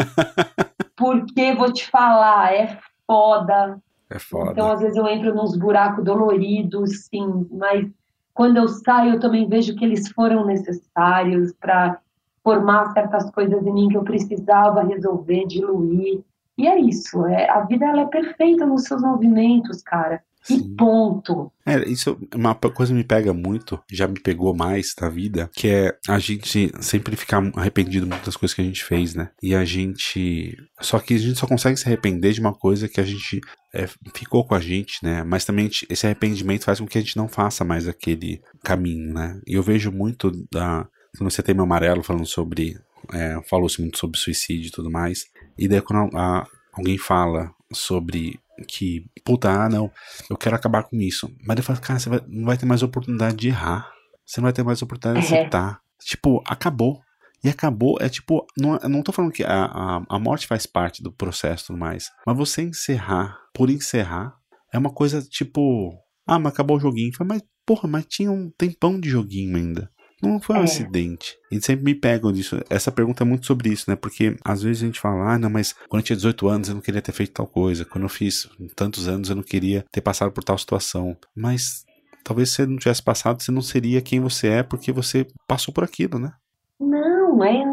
[0.97, 3.79] Porque vou te falar, é foda.
[4.09, 4.51] É foda.
[4.51, 7.87] Então, às vezes, eu entro nos buracos doloridos, sim, mas
[8.33, 11.99] quando eu saio, eu também vejo que eles foram necessários para
[12.43, 16.21] formar certas coisas em mim que eu precisava resolver, diluir.
[16.58, 20.22] E é isso, é, a vida ela é perfeita nos seus movimentos, cara.
[20.49, 21.51] E ponto.
[21.66, 25.97] É, isso uma coisa me pega muito, já me pegou mais na vida, que é
[26.08, 29.30] a gente sempre ficar arrependido das coisas que a gente fez, né?
[29.43, 30.58] E a gente.
[30.80, 33.41] Só que a gente só consegue se arrepender de uma coisa que a gente
[33.74, 35.24] é, ficou com a gente, né?
[35.24, 39.39] Mas também esse arrependimento faz com que a gente não faça mais aquele caminho, né?
[39.45, 40.88] E eu vejo muito da.
[41.43, 42.78] Tem meu amarelo falando sobre.
[43.14, 45.26] É, Falou-se muito sobre suicídio e tudo mais.
[45.58, 49.91] E daí quando a, alguém fala sobre que, puta, ah, não,
[50.30, 51.32] eu quero acabar com isso.
[51.45, 53.91] Mas ele fala, cara, você vai, não vai ter mais oportunidade de errar.
[54.26, 55.82] Você não vai ter mais oportunidade de acertar.
[55.99, 57.01] Tipo, acabou.
[57.43, 61.03] E acabou, é tipo, não, não tô falando que a, a, a morte faz parte
[61.03, 62.10] do processo e tudo mais.
[62.26, 64.36] Mas você encerrar, por encerrar,
[64.74, 65.93] é uma coisa tipo,
[66.26, 67.14] ah, mas acabou o joguinho.
[67.16, 69.89] Foi, mas, porra, mas tinha um tempão de joguinho ainda.
[70.22, 70.63] Não foi um é.
[70.63, 71.38] acidente.
[71.51, 72.59] E sempre me pegam disso.
[72.70, 73.95] Essa pergunta é muito sobre isso, né?
[73.95, 76.76] Porque às vezes a gente fala, ah, não, mas quando eu tinha 18 anos eu
[76.76, 77.86] não queria ter feito tal coisa.
[77.86, 81.15] Quando eu fiz tantos anos eu não queria ter passado por tal situação.
[81.36, 81.86] Mas
[82.24, 85.74] talvez se você não tivesse passado, você não seria quem você é porque você passou
[85.74, 86.34] por aquilo, né?
[86.80, 87.63] Não, é.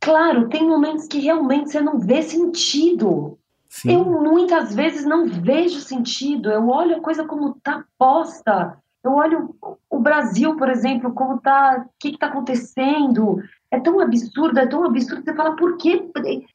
[0.00, 3.38] Claro, tem momentos que realmente você não vê sentido.
[3.68, 3.92] Sim.
[3.94, 6.50] Eu muitas vezes não vejo sentido.
[6.50, 9.54] Eu olho a coisa como tá posta eu olho
[9.90, 13.42] o Brasil, por exemplo, como tá, o que está acontecendo.
[13.70, 15.24] É tão absurdo, é tão absurdo.
[15.24, 16.08] Você fala, por quê?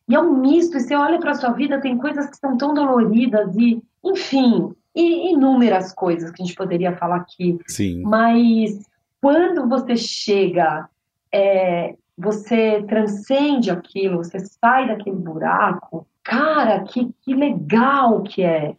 [0.07, 0.77] E é um misto.
[0.77, 4.71] E você olha para a sua vida, tem coisas que são tão doloridas e, enfim,
[4.95, 7.59] e inúmeras coisas que a gente poderia falar aqui.
[7.67, 8.03] Sim.
[8.03, 8.87] Mas
[9.21, 10.87] quando você chega,
[11.33, 16.07] é, você transcende aquilo, você sai daquele buraco.
[16.23, 18.75] Cara, que, que legal que é.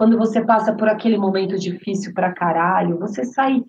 [0.00, 3.62] Quando você passa por aquele momento difícil pra caralho, você sai.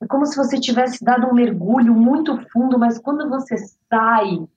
[0.00, 4.48] É como se você tivesse dado um mergulho muito fundo, mas quando você sai.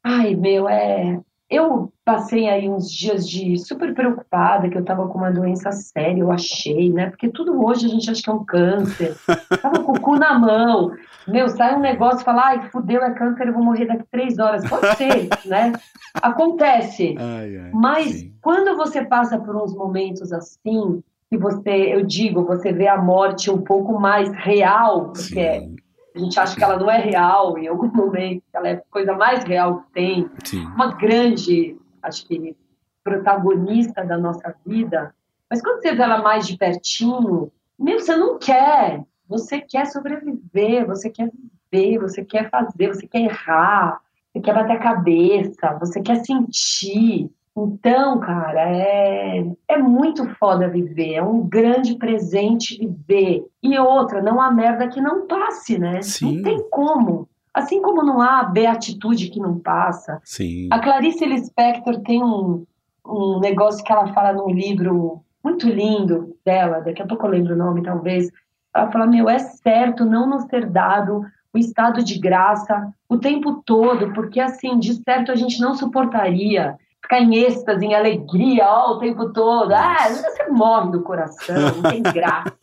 [0.00, 1.20] Ai, meu, é.
[1.54, 6.20] Eu passei aí uns dias de super preocupada, que eu tava com uma doença séria,
[6.20, 7.10] eu achei, né?
[7.10, 9.16] Porque tudo hoje a gente acha que é um câncer.
[9.62, 10.92] Tava com o cu na mão.
[11.28, 14.38] Meu, sai um negócio e fala, ai, fudeu, é câncer, eu vou morrer daqui três
[14.38, 14.68] horas.
[14.68, 15.72] Pode ser, né?
[16.14, 17.14] Acontece.
[17.18, 18.34] Ai, ai, Mas sim.
[18.42, 23.50] quando você passa por uns momentos assim, que você, eu digo, você vê a morte
[23.50, 25.76] um pouco mais real, porque sim.
[26.14, 29.12] A gente acha que ela não é real em algum momento, ela é a coisa
[29.14, 30.30] mais real que tem.
[30.44, 30.64] Sim.
[30.66, 32.56] Uma grande, acho que,
[33.02, 35.14] protagonista da nossa vida.
[35.50, 39.04] Mas quando você vê ela mais de pertinho, meu, você não quer.
[39.28, 41.30] Você quer sobreviver, você quer
[41.72, 44.00] viver, você quer fazer, você quer errar,
[44.32, 47.30] você quer bater a cabeça, você quer sentir.
[47.56, 53.46] Então, cara, é, é muito foda viver, é um grande presente viver.
[53.62, 56.02] E outra, não há merda que não passe, né?
[56.02, 56.36] Sim.
[56.36, 57.28] Não tem como.
[57.52, 60.20] Assim como não há beatitude que não passa.
[60.24, 60.68] Sim.
[60.72, 62.66] A Clarice Lispector tem um,
[63.06, 67.54] um negócio que ela fala num livro muito lindo dela, daqui a pouco eu lembro
[67.54, 68.32] o nome, talvez.
[68.74, 73.62] Ela fala: Meu, é certo não nos ter dado o estado de graça o tempo
[73.64, 78.92] todo, porque assim, de certo a gente não suportaria ficar em êxtase, em alegria ó,
[78.92, 79.72] o tempo todo.
[79.72, 82.54] Ah, você morre do coração, não tem graça.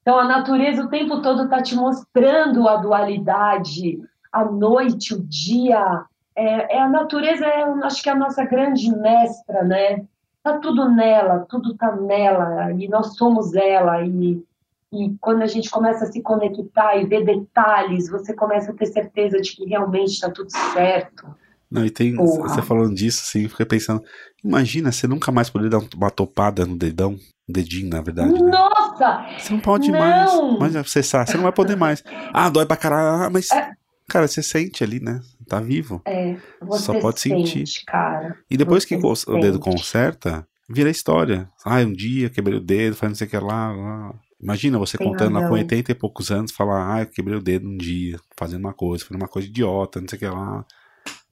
[0.00, 4.00] Então a natureza o tempo todo está te mostrando a dualidade,
[4.32, 6.04] a noite, o dia.
[6.36, 10.04] É, é a natureza, é, acho que é a nossa grande mestra, né?
[10.42, 14.44] Tá tudo nela, tudo tá nela e nós somos ela e
[14.92, 18.86] e quando a gente começa a se conectar e ver detalhes, você começa a ter
[18.86, 21.34] certeza de que realmente está tudo certo.
[21.74, 22.48] Não, e tem, Porra.
[22.48, 24.00] você falando disso, assim, fica pensando,
[24.44, 27.16] imagina você nunca mais poder dar uma topada no dedão,
[27.48, 28.32] dedinho, na verdade.
[28.32, 28.50] Né?
[28.50, 29.26] Nossa!
[29.38, 29.98] Você não pode não.
[29.98, 30.32] mais.
[30.60, 32.02] Mas você sabe, você não vai poder mais.
[32.32, 33.50] Ah, dói pra caralho, ah, mas.
[33.50, 33.72] É.
[34.08, 35.20] Cara, você sente ali, né?
[35.48, 36.00] Tá vivo.
[36.06, 37.84] É, você Só pode sente, sentir.
[37.86, 38.36] cara.
[38.50, 39.30] E depois que sente.
[39.30, 41.48] o dedo conserta, vira história.
[41.64, 43.72] Ah, um dia quebrei o dedo, faz não sei o que lá.
[43.72, 44.14] lá.
[44.40, 47.42] Imagina você Tem contando lá com 80 e poucos anos, falar, ah, eu quebrei o
[47.42, 50.64] dedo um dia, fazendo uma coisa, fazendo uma coisa idiota, não sei o que lá.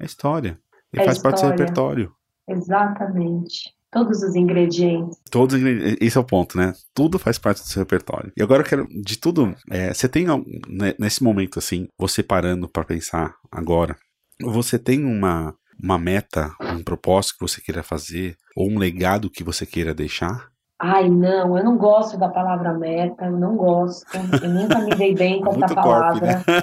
[0.02, 0.58] É história.
[0.92, 1.22] E é faz história.
[1.22, 2.12] parte do seu repertório.
[2.48, 3.72] Exatamente.
[3.90, 5.18] Todos os ingredientes.
[5.30, 5.98] Todos os ingredientes.
[6.00, 6.72] Esse é o ponto, né?
[6.92, 8.32] Tudo faz parte do seu repertório.
[8.36, 12.68] E agora eu quero, de tudo, é, você tem, né, nesse momento assim, você parando
[12.68, 13.96] para pensar agora,
[14.40, 19.44] você tem uma, uma meta, um propósito que você queira fazer, ou um legado que
[19.44, 20.50] você queira deixar?
[20.80, 24.04] Ai, não, eu não gosto da palavra meta, eu não gosto.
[24.42, 26.42] Eu nunca me dei bem com essa palavra.
[26.42, 26.62] Corp, né?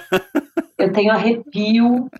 [0.77, 2.09] Eu tenho arrepio.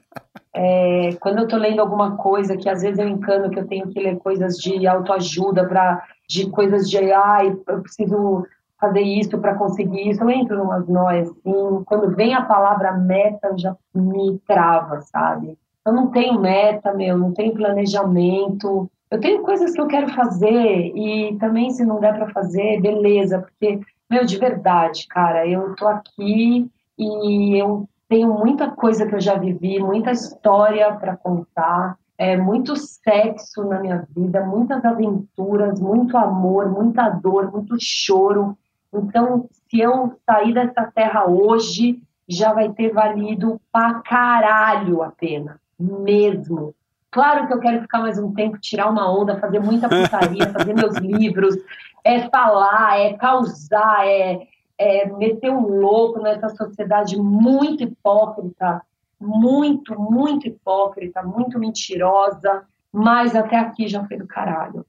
[0.54, 3.88] É, quando eu estou lendo alguma coisa que às vezes eu encano que eu tenho
[3.90, 8.46] que ler coisas de autoajuda, pra, de coisas de ai, eu preciso
[8.80, 11.84] fazer isso para conseguir isso, eu entro numas noias assim.
[11.86, 15.58] Quando vem a palavra meta, já me trava, sabe?
[15.86, 20.92] Eu não tenho meta, meu, não tenho planejamento eu tenho coisas que eu quero fazer
[20.96, 23.80] e também se não der para fazer, beleza, porque
[24.10, 29.36] meu, de verdade, cara, eu tô aqui e eu tenho muita coisa que eu já
[29.36, 36.70] vivi, muita história para contar, é muito sexo na minha vida, muitas aventuras, muito amor,
[36.70, 38.58] muita dor, muito choro.
[38.92, 45.62] Então, se eu sair dessa terra hoje, já vai ter valido pra caralho a pena,
[45.80, 46.74] mesmo.
[47.12, 50.74] Claro que eu quero ficar mais um tempo, tirar uma onda, fazer muita putaria, fazer
[50.74, 51.56] meus livros,
[52.04, 54.48] é falar, é causar, é,
[54.80, 58.82] é um louco nessa sociedade muito hipócrita,
[59.20, 64.86] muito, muito hipócrita, muito mentirosa, mas até aqui já foi do caralho.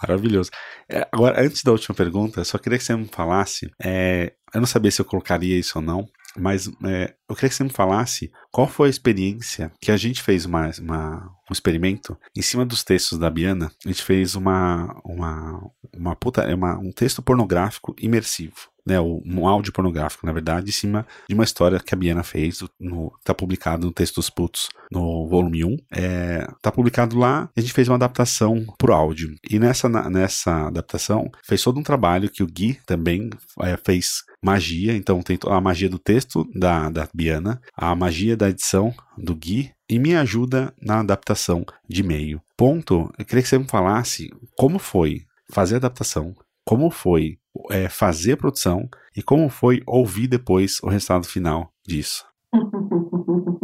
[0.00, 0.50] Maravilhoso.
[0.88, 3.70] É, agora, antes da última pergunta, só queria que você me falasse.
[3.82, 7.56] É, eu não sabia se eu colocaria isso ou não, mas é, eu queria que
[7.56, 12.16] você me falasse qual foi a experiência que a gente fez uma, uma, um experimento
[12.36, 13.72] em cima dos textos da Biana.
[13.84, 19.72] A gente fez uma, uma, uma, puta, uma um texto pornográfico imersivo né, um áudio
[19.72, 23.86] pornográfico, na verdade, em cima de uma história que a Biana fez, no, tá publicado
[23.86, 25.76] no Texto dos Putos, no volume 1.
[25.92, 29.34] É, tá publicado lá, a gente fez uma adaptação pro áudio.
[29.48, 34.96] E nessa, nessa adaptação, fez todo um trabalho que o Gui também é, fez magia,
[34.96, 39.70] então tem a magia do texto da, da Biana, a magia da edição do Gui
[39.88, 42.40] e me ajuda na adaptação de meio.
[42.56, 47.38] Ponto, eu queria que você me falasse como foi fazer a adaptação, como foi
[47.70, 52.24] é, fazer a produção e como foi ouvir depois o resultado final disso.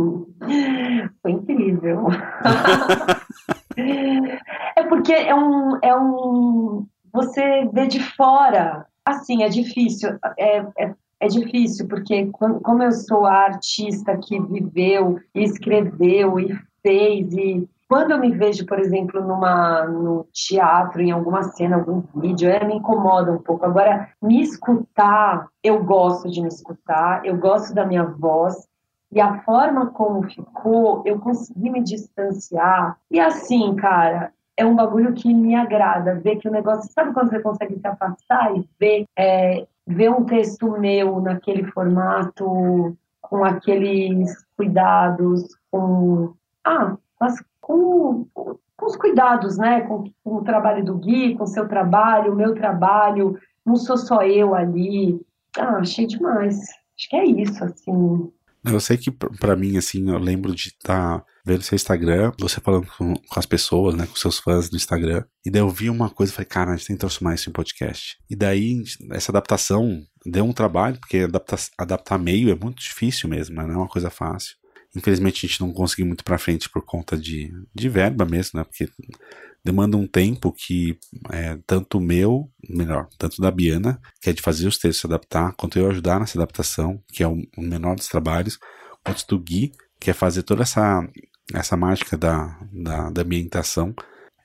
[1.22, 2.06] Foi incrível.
[4.76, 6.86] é porque é um, é um.
[7.12, 8.86] Você vê de fora.
[9.04, 10.16] Assim, é difícil.
[10.38, 16.56] É, é, é difícil, porque como eu sou a artista que viveu, e escreveu e
[16.82, 22.02] fez e quando eu me vejo, por exemplo, numa, no teatro, em alguma cena, algum
[22.16, 23.64] vídeo, é, me incomoda um pouco.
[23.64, 28.66] Agora, me escutar, eu gosto de me escutar, eu gosto da minha voz,
[29.12, 32.98] e a forma como ficou, eu consegui me distanciar.
[33.10, 36.90] E assim, cara, é um bagulho que me agrada, ver que o negócio.
[36.92, 42.96] Sabe quando você consegue se afastar e ver, é, ver um texto meu naquele formato,
[43.20, 46.34] com aqueles cuidados, com.
[46.64, 49.80] Ah, mas com, com os cuidados, né?
[49.80, 53.36] Com, com, o trabalho do Gui, com o seu trabalho, o meu trabalho.
[53.64, 55.20] Não sou só eu ali.
[55.58, 56.56] Ah, achei demais.
[56.56, 58.30] Acho que é isso, assim.
[58.64, 62.60] Eu sei que para mim, assim, eu lembro de estar tá vendo seu Instagram, você
[62.60, 65.88] falando com, com, as pessoas, né, com seus fãs do Instagram, e daí eu vi
[65.88, 68.16] uma coisa e falei, cara, a gente tem que transformar isso em podcast.
[68.28, 73.54] E daí, essa adaptação deu um trabalho, porque adaptar, adaptar meio é muito difícil mesmo,
[73.54, 74.56] né, não é uma coisa fácil.
[74.96, 78.64] Infelizmente a gente não conseguiu muito para frente por conta de, de verba mesmo, né?
[78.64, 78.88] Porque
[79.62, 80.98] demanda um tempo que
[81.30, 85.52] é tanto meu, melhor, tanto da Biana, que é de fazer os textos se adaptar,
[85.52, 88.58] quanto eu ajudar nessa adaptação, que é o menor dos trabalhos,
[89.04, 91.06] quanto do Gui, que é fazer toda essa,
[91.52, 93.94] essa mágica da, da, da ambientação.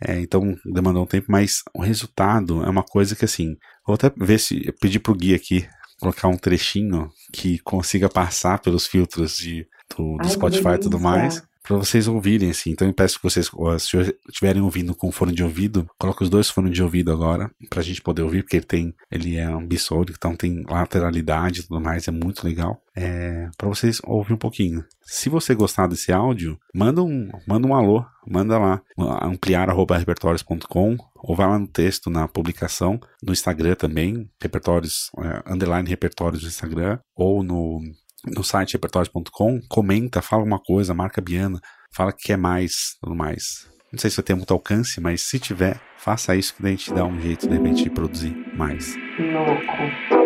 [0.06, 3.56] É, então demandou um tempo, mas o resultado é uma coisa que assim,
[3.88, 5.66] vou até ver se pedir pro Gui aqui
[6.02, 11.00] colocar um trechinho que consiga passar pelos filtros de, do, do Ai, Spotify e tudo
[11.00, 12.72] mais para vocês ouvirem, assim.
[12.72, 16.50] Então eu peço que vocês, se estiverem ouvindo com fone de ouvido, coloque os dois
[16.50, 20.14] fones de ouvido agora, pra gente poder ouvir, porque ele tem, ele é um bissônico,
[20.18, 22.82] então tem lateralidade e tudo mais, é muito legal.
[22.96, 24.84] É, para vocês ouvir um pouquinho.
[25.04, 28.82] Se você gostar desse áudio, manda um, manda um alô, manda lá,
[29.22, 36.42] ampliar.repertórios.com ou vai lá no texto, na publicação, no Instagram também, repertórios, é, underline repertórios
[36.42, 37.82] no Instagram, ou no
[38.26, 41.60] no site repertório.com, comenta, fala uma coisa, marca Biana,
[41.92, 43.70] fala que quer mais, tudo mais.
[43.92, 46.76] Não sei se vai ter muito alcance, mas se tiver, faça isso que daí a
[46.78, 48.96] gente dá um jeito de repente de produzir mais.
[49.20, 50.21] Louco.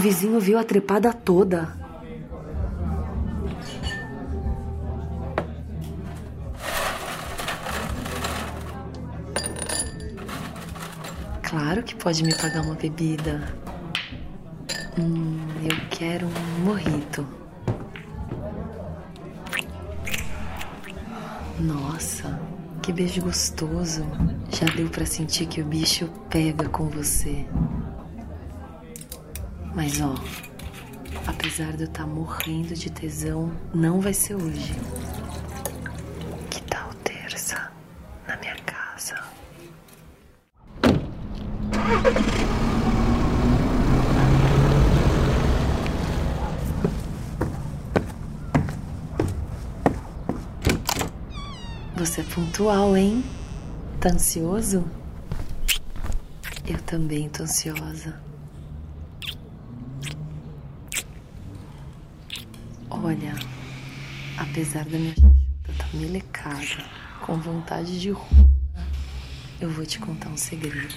[0.00, 1.78] Vizinho viu a trepada toda.
[11.42, 13.42] Claro que pode me pagar uma bebida.
[14.98, 17.26] Hum, eu quero um morrito.
[21.58, 22.40] Nossa,
[22.82, 24.06] que beijo gostoso.
[24.50, 27.46] Já deu para sentir que o bicho pega com você.
[29.74, 30.14] Mas ó,
[31.26, 34.74] apesar de eu estar tá morrendo de tesão, não vai ser hoje.
[36.50, 37.70] Que tal terça
[38.26, 39.22] na minha casa?
[51.96, 53.22] Você é pontual, hein?
[54.00, 54.84] Tá ansioso?
[56.66, 58.18] Eu também tô ansiosa.
[62.88, 63.34] Olha,
[64.60, 66.84] apesar da minha chuchuta tá melecada,
[67.24, 68.46] com vontade de rua,
[69.58, 70.94] eu vou te contar um segredo.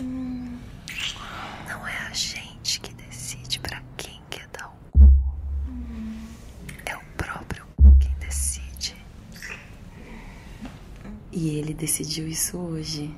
[0.00, 5.12] não é a gente que decide para quem quer dar o cu.
[6.86, 8.94] É o próprio cu quem decide.
[11.32, 13.12] E ele decidiu isso hoje.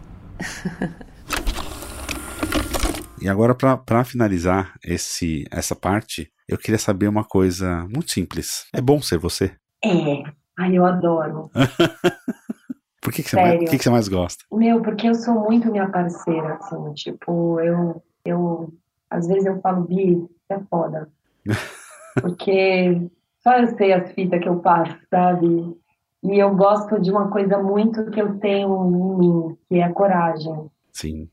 [3.20, 8.66] E agora, para finalizar esse, essa parte, eu queria saber uma coisa muito simples.
[8.74, 9.52] É bom ser você?
[9.84, 10.22] É.
[10.58, 11.48] Ai, eu adoro.
[13.00, 14.44] Por que, que, você mais, que, que você mais gosta?
[14.52, 16.92] Meu, porque eu sou muito minha parceira, assim.
[16.94, 18.02] Tipo, eu.
[18.24, 18.72] eu
[19.08, 21.08] às vezes eu falo, Bi, é foda.
[22.20, 23.08] Porque
[23.42, 25.76] só eu sei as fitas que eu passo, sabe?
[26.22, 29.92] E eu gosto de uma coisa muito que eu tenho em mim, que é a
[29.92, 30.70] coragem.
[30.92, 31.28] Sim.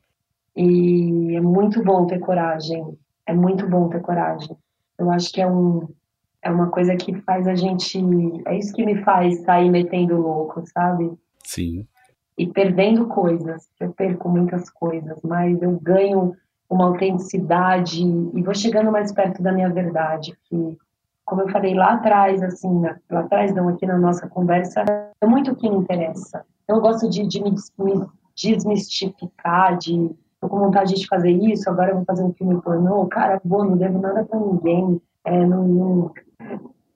[0.55, 2.97] E é muito bom ter coragem.
[3.26, 4.55] É muito bom ter coragem.
[4.98, 5.88] Eu acho que é um
[6.41, 8.00] é uma coisa que faz a gente,
[8.45, 11.12] é isso que me faz sair metendo louco, sabe?
[11.43, 11.86] Sim.
[12.38, 13.68] E perdendo coisas.
[13.80, 16.36] Eu perco muitas coisas, mas eu ganho
[16.70, 20.78] uma autenticidade e vou chegando mais perto da minha verdade, que
[21.26, 24.86] como eu falei lá atrás, assim, lá atrás não, aqui na nossa conversa,
[25.20, 26.45] é muito o que me interessa.
[26.68, 27.54] Eu gosto de, de me
[28.34, 30.10] desmistificar, de
[30.40, 33.64] tô com vontade de fazer isso, agora eu vou fazer um filme pornô, cara, vou,
[33.64, 36.12] não devo nada pra ninguém, é, não, não,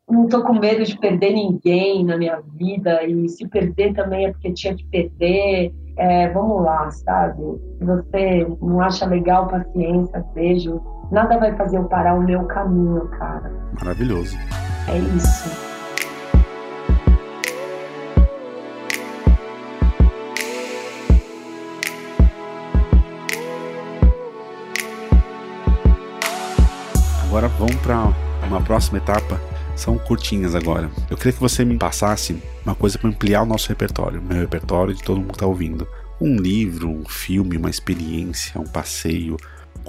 [0.10, 4.32] não tô com medo de perder ninguém na minha vida, e se perder também é
[4.32, 7.42] porque tinha que perder, é, vamos lá, sabe?
[7.78, 10.82] Se você não acha legal, paciência, beijo,
[11.12, 13.52] nada vai fazer eu parar o meu caminho, cara.
[13.80, 14.38] Maravilhoso.
[14.88, 15.71] É isso.
[27.32, 28.14] Agora vamos para
[28.46, 29.40] uma próxima etapa.
[29.74, 30.92] São curtinhas agora.
[31.10, 34.94] Eu queria que você me passasse uma coisa para ampliar o nosso repertório, meu repertório
[34.94, 35.88] de todo mundo que está ouvindo.
[36.20, 39.38] Um livro, um filme, uma experiência, um passeio,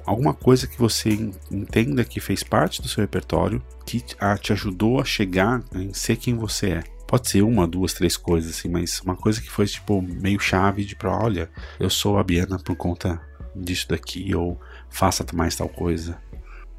[0.06, 1.18] alguma coisa que você
[1.50, 4.00] entenda que fez parte do seu repertório, que
[4.40, 6.84] te ajudou a chegar em ser quem você é.
[7.08, 10.84] Pode ser uma, duas, três coisas assim, mas uma coisa que foi tipo meio chave
[10.84, 13.20] de para olha, eu sou a Biana por conta
[13.52, 16.16] disso daqui ou faça mais tal coisa.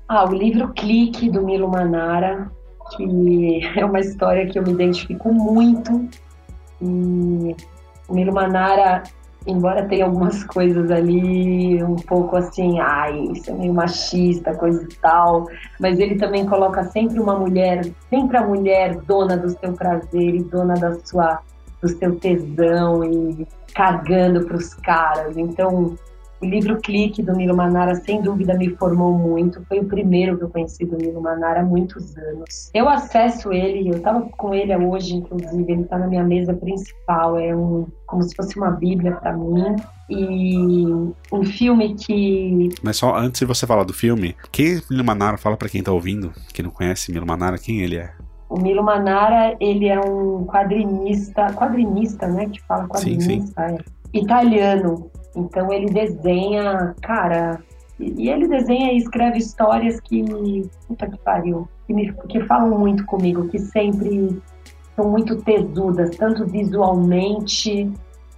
[0.08, 2.52] Ah, o livro Clique, do Milo Manara,
[2.96, 6.08] que é uma história que eu me identifico muito.
[6.82, 7.56] E
[8.08, 9.04] o Milo Manara,
[9.48, 14.96] embora tenha algumas coisas ali um pouco assim, ai, isso é meio machista, coisa e
[14.96, 15.48] tal,
[15.80, 20.44] mas ele também coloca sempre uma mulher, sempre a mulher dona do seu prazer e
[20.44, 21.42] dona da sua
[21.82, 23.46] do seu tesão e
[23.76, 25.38] cagando para os caras.
[25.38, 25.98] Então,
[26.44, 29.64] o livro Clique do Milo Manara, sem dúvida, me formou muito.
[29.68, 32.70] Foi o primeiro que eu conheci do Milo Manara há muitos anos.
[32.74, 37.40] Eu acesso ele, eu estava com ele hoje, inclusive, ele está na minha mesa principal.
[37.40, 39.76] É um, como se fosse uma bíblia para mim.
[40.10, 40.86] E
[41.32, 42.70] um filme que.
[42.84, 45.38] Mas só antes de você falar do filme, quem é Milo Manara?
[45.38, 48.12] Fala para quem está ouvindo, que não conhece Milo Manara, quem ele é?
[48.50, 53.54] O Milo Manara, ele é um quadrinista, quadrinista, né, que fala quadrinista, sim, sim.
[53.58, 53.78] É,
[54.14, 55.10] italiano.
[55.36, 57.60] Então ele desenha, cara,
[58.00, 60.24] e ele desenha e escreve histórias que,
[60.88, 64.42] puta que pariu, que, me, que falam muito comigo, que sempre
[64.96, 67.92] são muito tesudas, tanto visualmente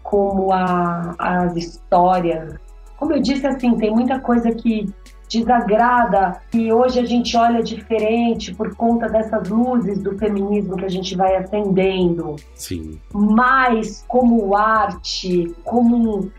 [0.03, 2.55] como a, as histórias.
[2.97, 4.93] Como eu disse, assim, tem muita coisa que
[5.27, 10.89] desagrada, que hoje a gente olha diferente por conta dessas luzes do feminismo que a
[10.89, 12.35] gente vai acendendo.
[12.53, 12.99] Sim.
[13.11, 16.31] Mas como arte, como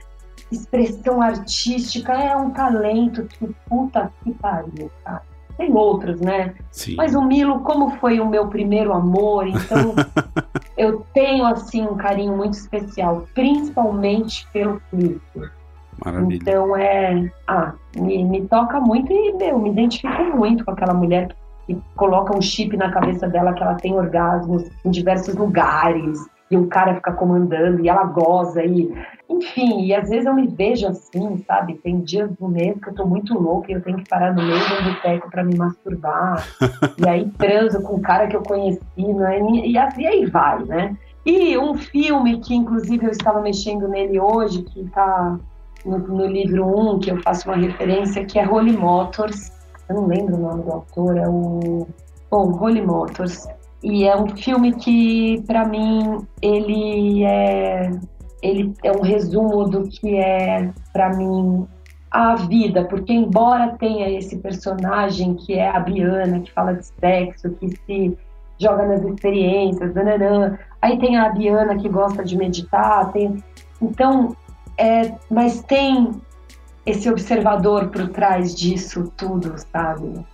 [0.50, 5.22] expressão artística é um talento que puta que pariu, cara.
[5.56, 6.54] Tem outros, né?
[6.70, 6.96] Sim.
[6.96, 9.94] Mas o Milo, como foi o meu primeiro amor, então
[10.76, 15.50] eu tenho assim um carinho muito especial, principalmente pelo clipe.
[16.04, 16.36] Maravilha.
[16.36, 21.28] Então é, ah, me, me toca muito e meu, me identifico muito com aquela mulher
[21.66, 26.18] que, que coloca um chip na cabeça dela que ela tem orgasmos em diversos lugares
[26.50, 28.92] e o cara fica comandando e ela goza e
[29.28, 31.74] enfim, e às vezes eu me vejo assim, sabe?
[31.74, 34.42] Tem dias do mês que eu tô muito louca e eu tenho que parar no
[34.42, 36.46] meio do boteco pra me masturbar.
[36.96, 39.40] e aí transo com um cara que eu conheci, né?
[39.40, 40.96] E, e, assim, aí vai, né?
[41.24, 45.36] E um filme que, inclusive, eu estava mexendo nele hoje, que tá
[45.84, 49.50] no, no livro 1, um, que eu faço uma referência, que é Holy Motors.
[49.88, 51.88] Eu não lembro o nome do autor, é o.
[52.30, 53.48] Bom, Holy Motors.
[53.82, 57.90] E é um filme que, para mim, ele é
[58.42, 61.66] ele é um resumo do que é, para mim,
[62.10, 67.50] a vida, porque embora tenha esse personagem que é a Biana, que fala de sexo,
[67.50, 68.16] que se
[68.58, 70.58] joga nas experiências, nananã.
[70.80, 73.42] aí tem a Biana que gosta de meditar, tem...
[73.82, 74.34] então,
[74.78, 76.10] é, mas tem
[76.86, 80.24] esse observador por trás disso tudo, sabe?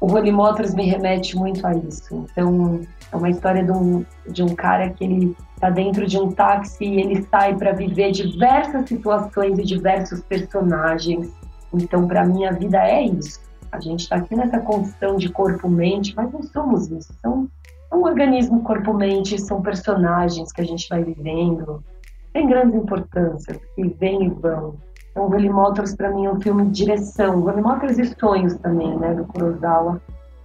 [0.00, 2.26] O Holy Motors me remete muito a isso.
[2.30, 2.80] Então,
[3.10, 6.84] é uma história de um, de um cara que ele está dentro de um táxi
[6.84, 11.32] e ele sai para viver diversas situações e diversos personagens.
[11.72, 13.40] Então, para mim, a vida é isso.
[13.72, 17.12] A gente está aqui nessa construção de corpo-mente, mas não somos isso.
[17.20, 17.48] São
[17.90, 21.82] é um organismo corpo-mente, são personagens que a gente vai vivendo.
[22.32, 24.76] Tem grandes importâncias que vêm e vão.
[25.16, 27.42] Então, Holy Motors, para mim, é um filme de direção.
[27.42, 29.98] Holy Motors e Sonhos também, né, do Kurosawa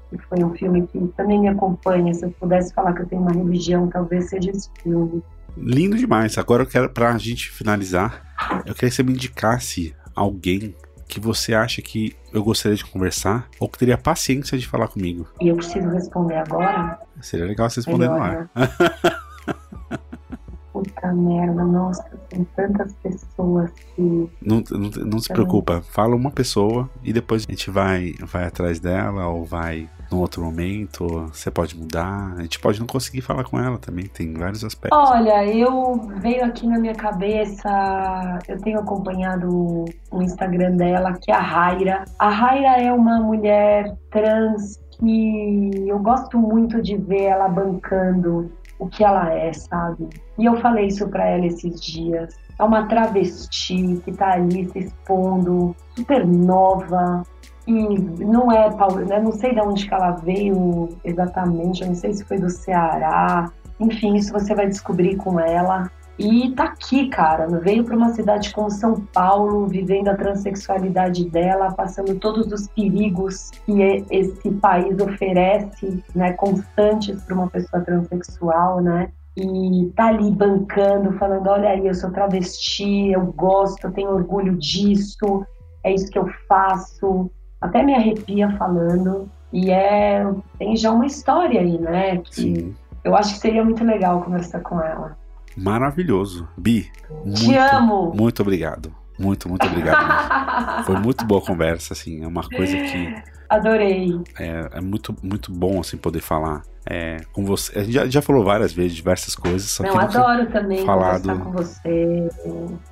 [0.09, 2.13] que foi um filme que também me acompanha.
[2.13, 5.23] Se eu pudesse falar que eu tenho uma religião, talvez seja esse filme.
[5.55, 6.37] Lindo demais.
[6.37, 8.21] Agora eu quero, pra gente finalizar,
[8.65, 10.75] eu queria que você me indicasse alguém
[11.07, 15.27] que você acha que eu gostaria de conversar ou que teria paciência de falar comigo.
[15.41, 16.99] E eu preciso responder agora?
[17.21, 18.49] Seria legal você responder Melhor, no ar.
[18.53, 18.69] Né?
[20.81, 24.01] Puta merda, nossa, tem tantas pessoas que.
[24.41, 28.79] Não, não, não se preocupa, fala uma pessoa e depois a gente vai, vai atrás
[28.79, 33.43] dela ou vai num outro momento, você pode mudar, a gente pode não conseguir falar
[33.43, 34.97] com ela também, tem vários aspectos.
[34.97, 41.35] Olha, eu veio aqui na minha cabeça, eu tenho acompanhado o Instagram dela, que é
[41.35, 42.05] a Raira.
[42.17, 48.51] A Raira é uma mulher trans que eu gosto muito de ver ela bancando
[48.81, 50.09] o que ela é, sabe?
[50.39, 52.35] E eu falei isso para ela esses dias.
[52.57, 57.23] É uma travesti que tá ali se expondo, super nova,
[57.67, 58.69] e não é
[59.05, 59.19] né?
[59.19, 63.51] não sei de onde que ela veio exatamente, eu não sei se foi do Ceará.
[63.79, 65.91] Enfim, isso você vai descobrir com ela.
[66.19, 67.47] E tá aqui, cara.
[67.59, 73.49] Veio para uma cidade como São Paulo, vivendo a transexualidade dela, passando todos os perigos
[73.65, 79.09] que esse país oferece, né, constantes para uma pessoa transexual, né?
[79.37, 84.57] E tá ali bancando, falando: olha aí, eu sou travesti, eu gosto, eu tenho orgulho
[84.57, 85.45] disso,
[85.83, 87.31] é isso que eu faço
[87.61, 89.29] até me arrepia falando.
[89.53, 90.25] E é
[90.57, 92.17] tem já uma história aí, né?
[92.17, 92.75] Que Sim.
[93.03, 95.17] eu acho que seria muito legal conversar com ela.
[95.55, 96.47] Maravilhoso.
[96.57, 96.91] Bi,
[97.35, 98.13] te muito, amo.
[98.15, 98.93] Muito obrigado.
[99.19, 100.83] Muito, muito obrigado.
[100.85, 102.23] Foi muito boa a conversa, assim.
[102.23, 103.15] É uma coisa que.
[103.49, 104.19] Adorei.
[104.39, 107.77] É, é muito, muito bom, assim, poder falar é, com você.
[107.77, 109.69] A gente já, já, falou várias vezes diversas coisas.
[109.69, 112.29] Só Eu adoro também falar conversar com você.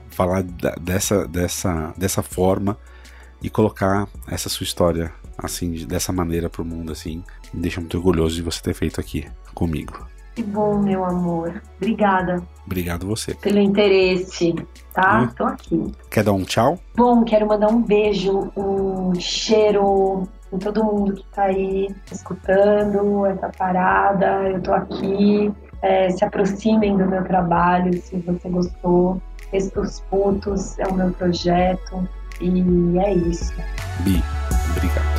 [0.10, 2.78] Falar da, dessa, dessa, dessa forma
[3.42, 8.36] e colocar essa sua história assim dessa maneira pro mundo assim me deixa muito orgulhoso
[8.36, 10.06] de você ter feito aqui comigo
[10.40, 11.62] que bom meu amor.
[11.76, 12.42] Obrigada.
[12.66, 13.34] Obrigado você.
[13.34, 14.56] Pelo interesse
[14.94, 15.22] tá?
[15.22, 15.30] Hum.
[15.36, 15.92] tô aqui.
[16.10, 16.80] Quer dar um tchau?
[16.96, 23.50] Bom quero mandar um beijo um cheiro em todo mundo que tá aí escutando essa
[23.50, 24.50] parada.
[24.50, 25.52] Eu tô aqui.
[25.82, 29.22] É, se aproximem do meu trabalho se você gostou.
[29.52, 32.08] Textos Putos é o meu projeto.
[32.40, 33.54] E é isso.
[34.02, 34.24] Bi,
[34.72, 35.19] obrigado.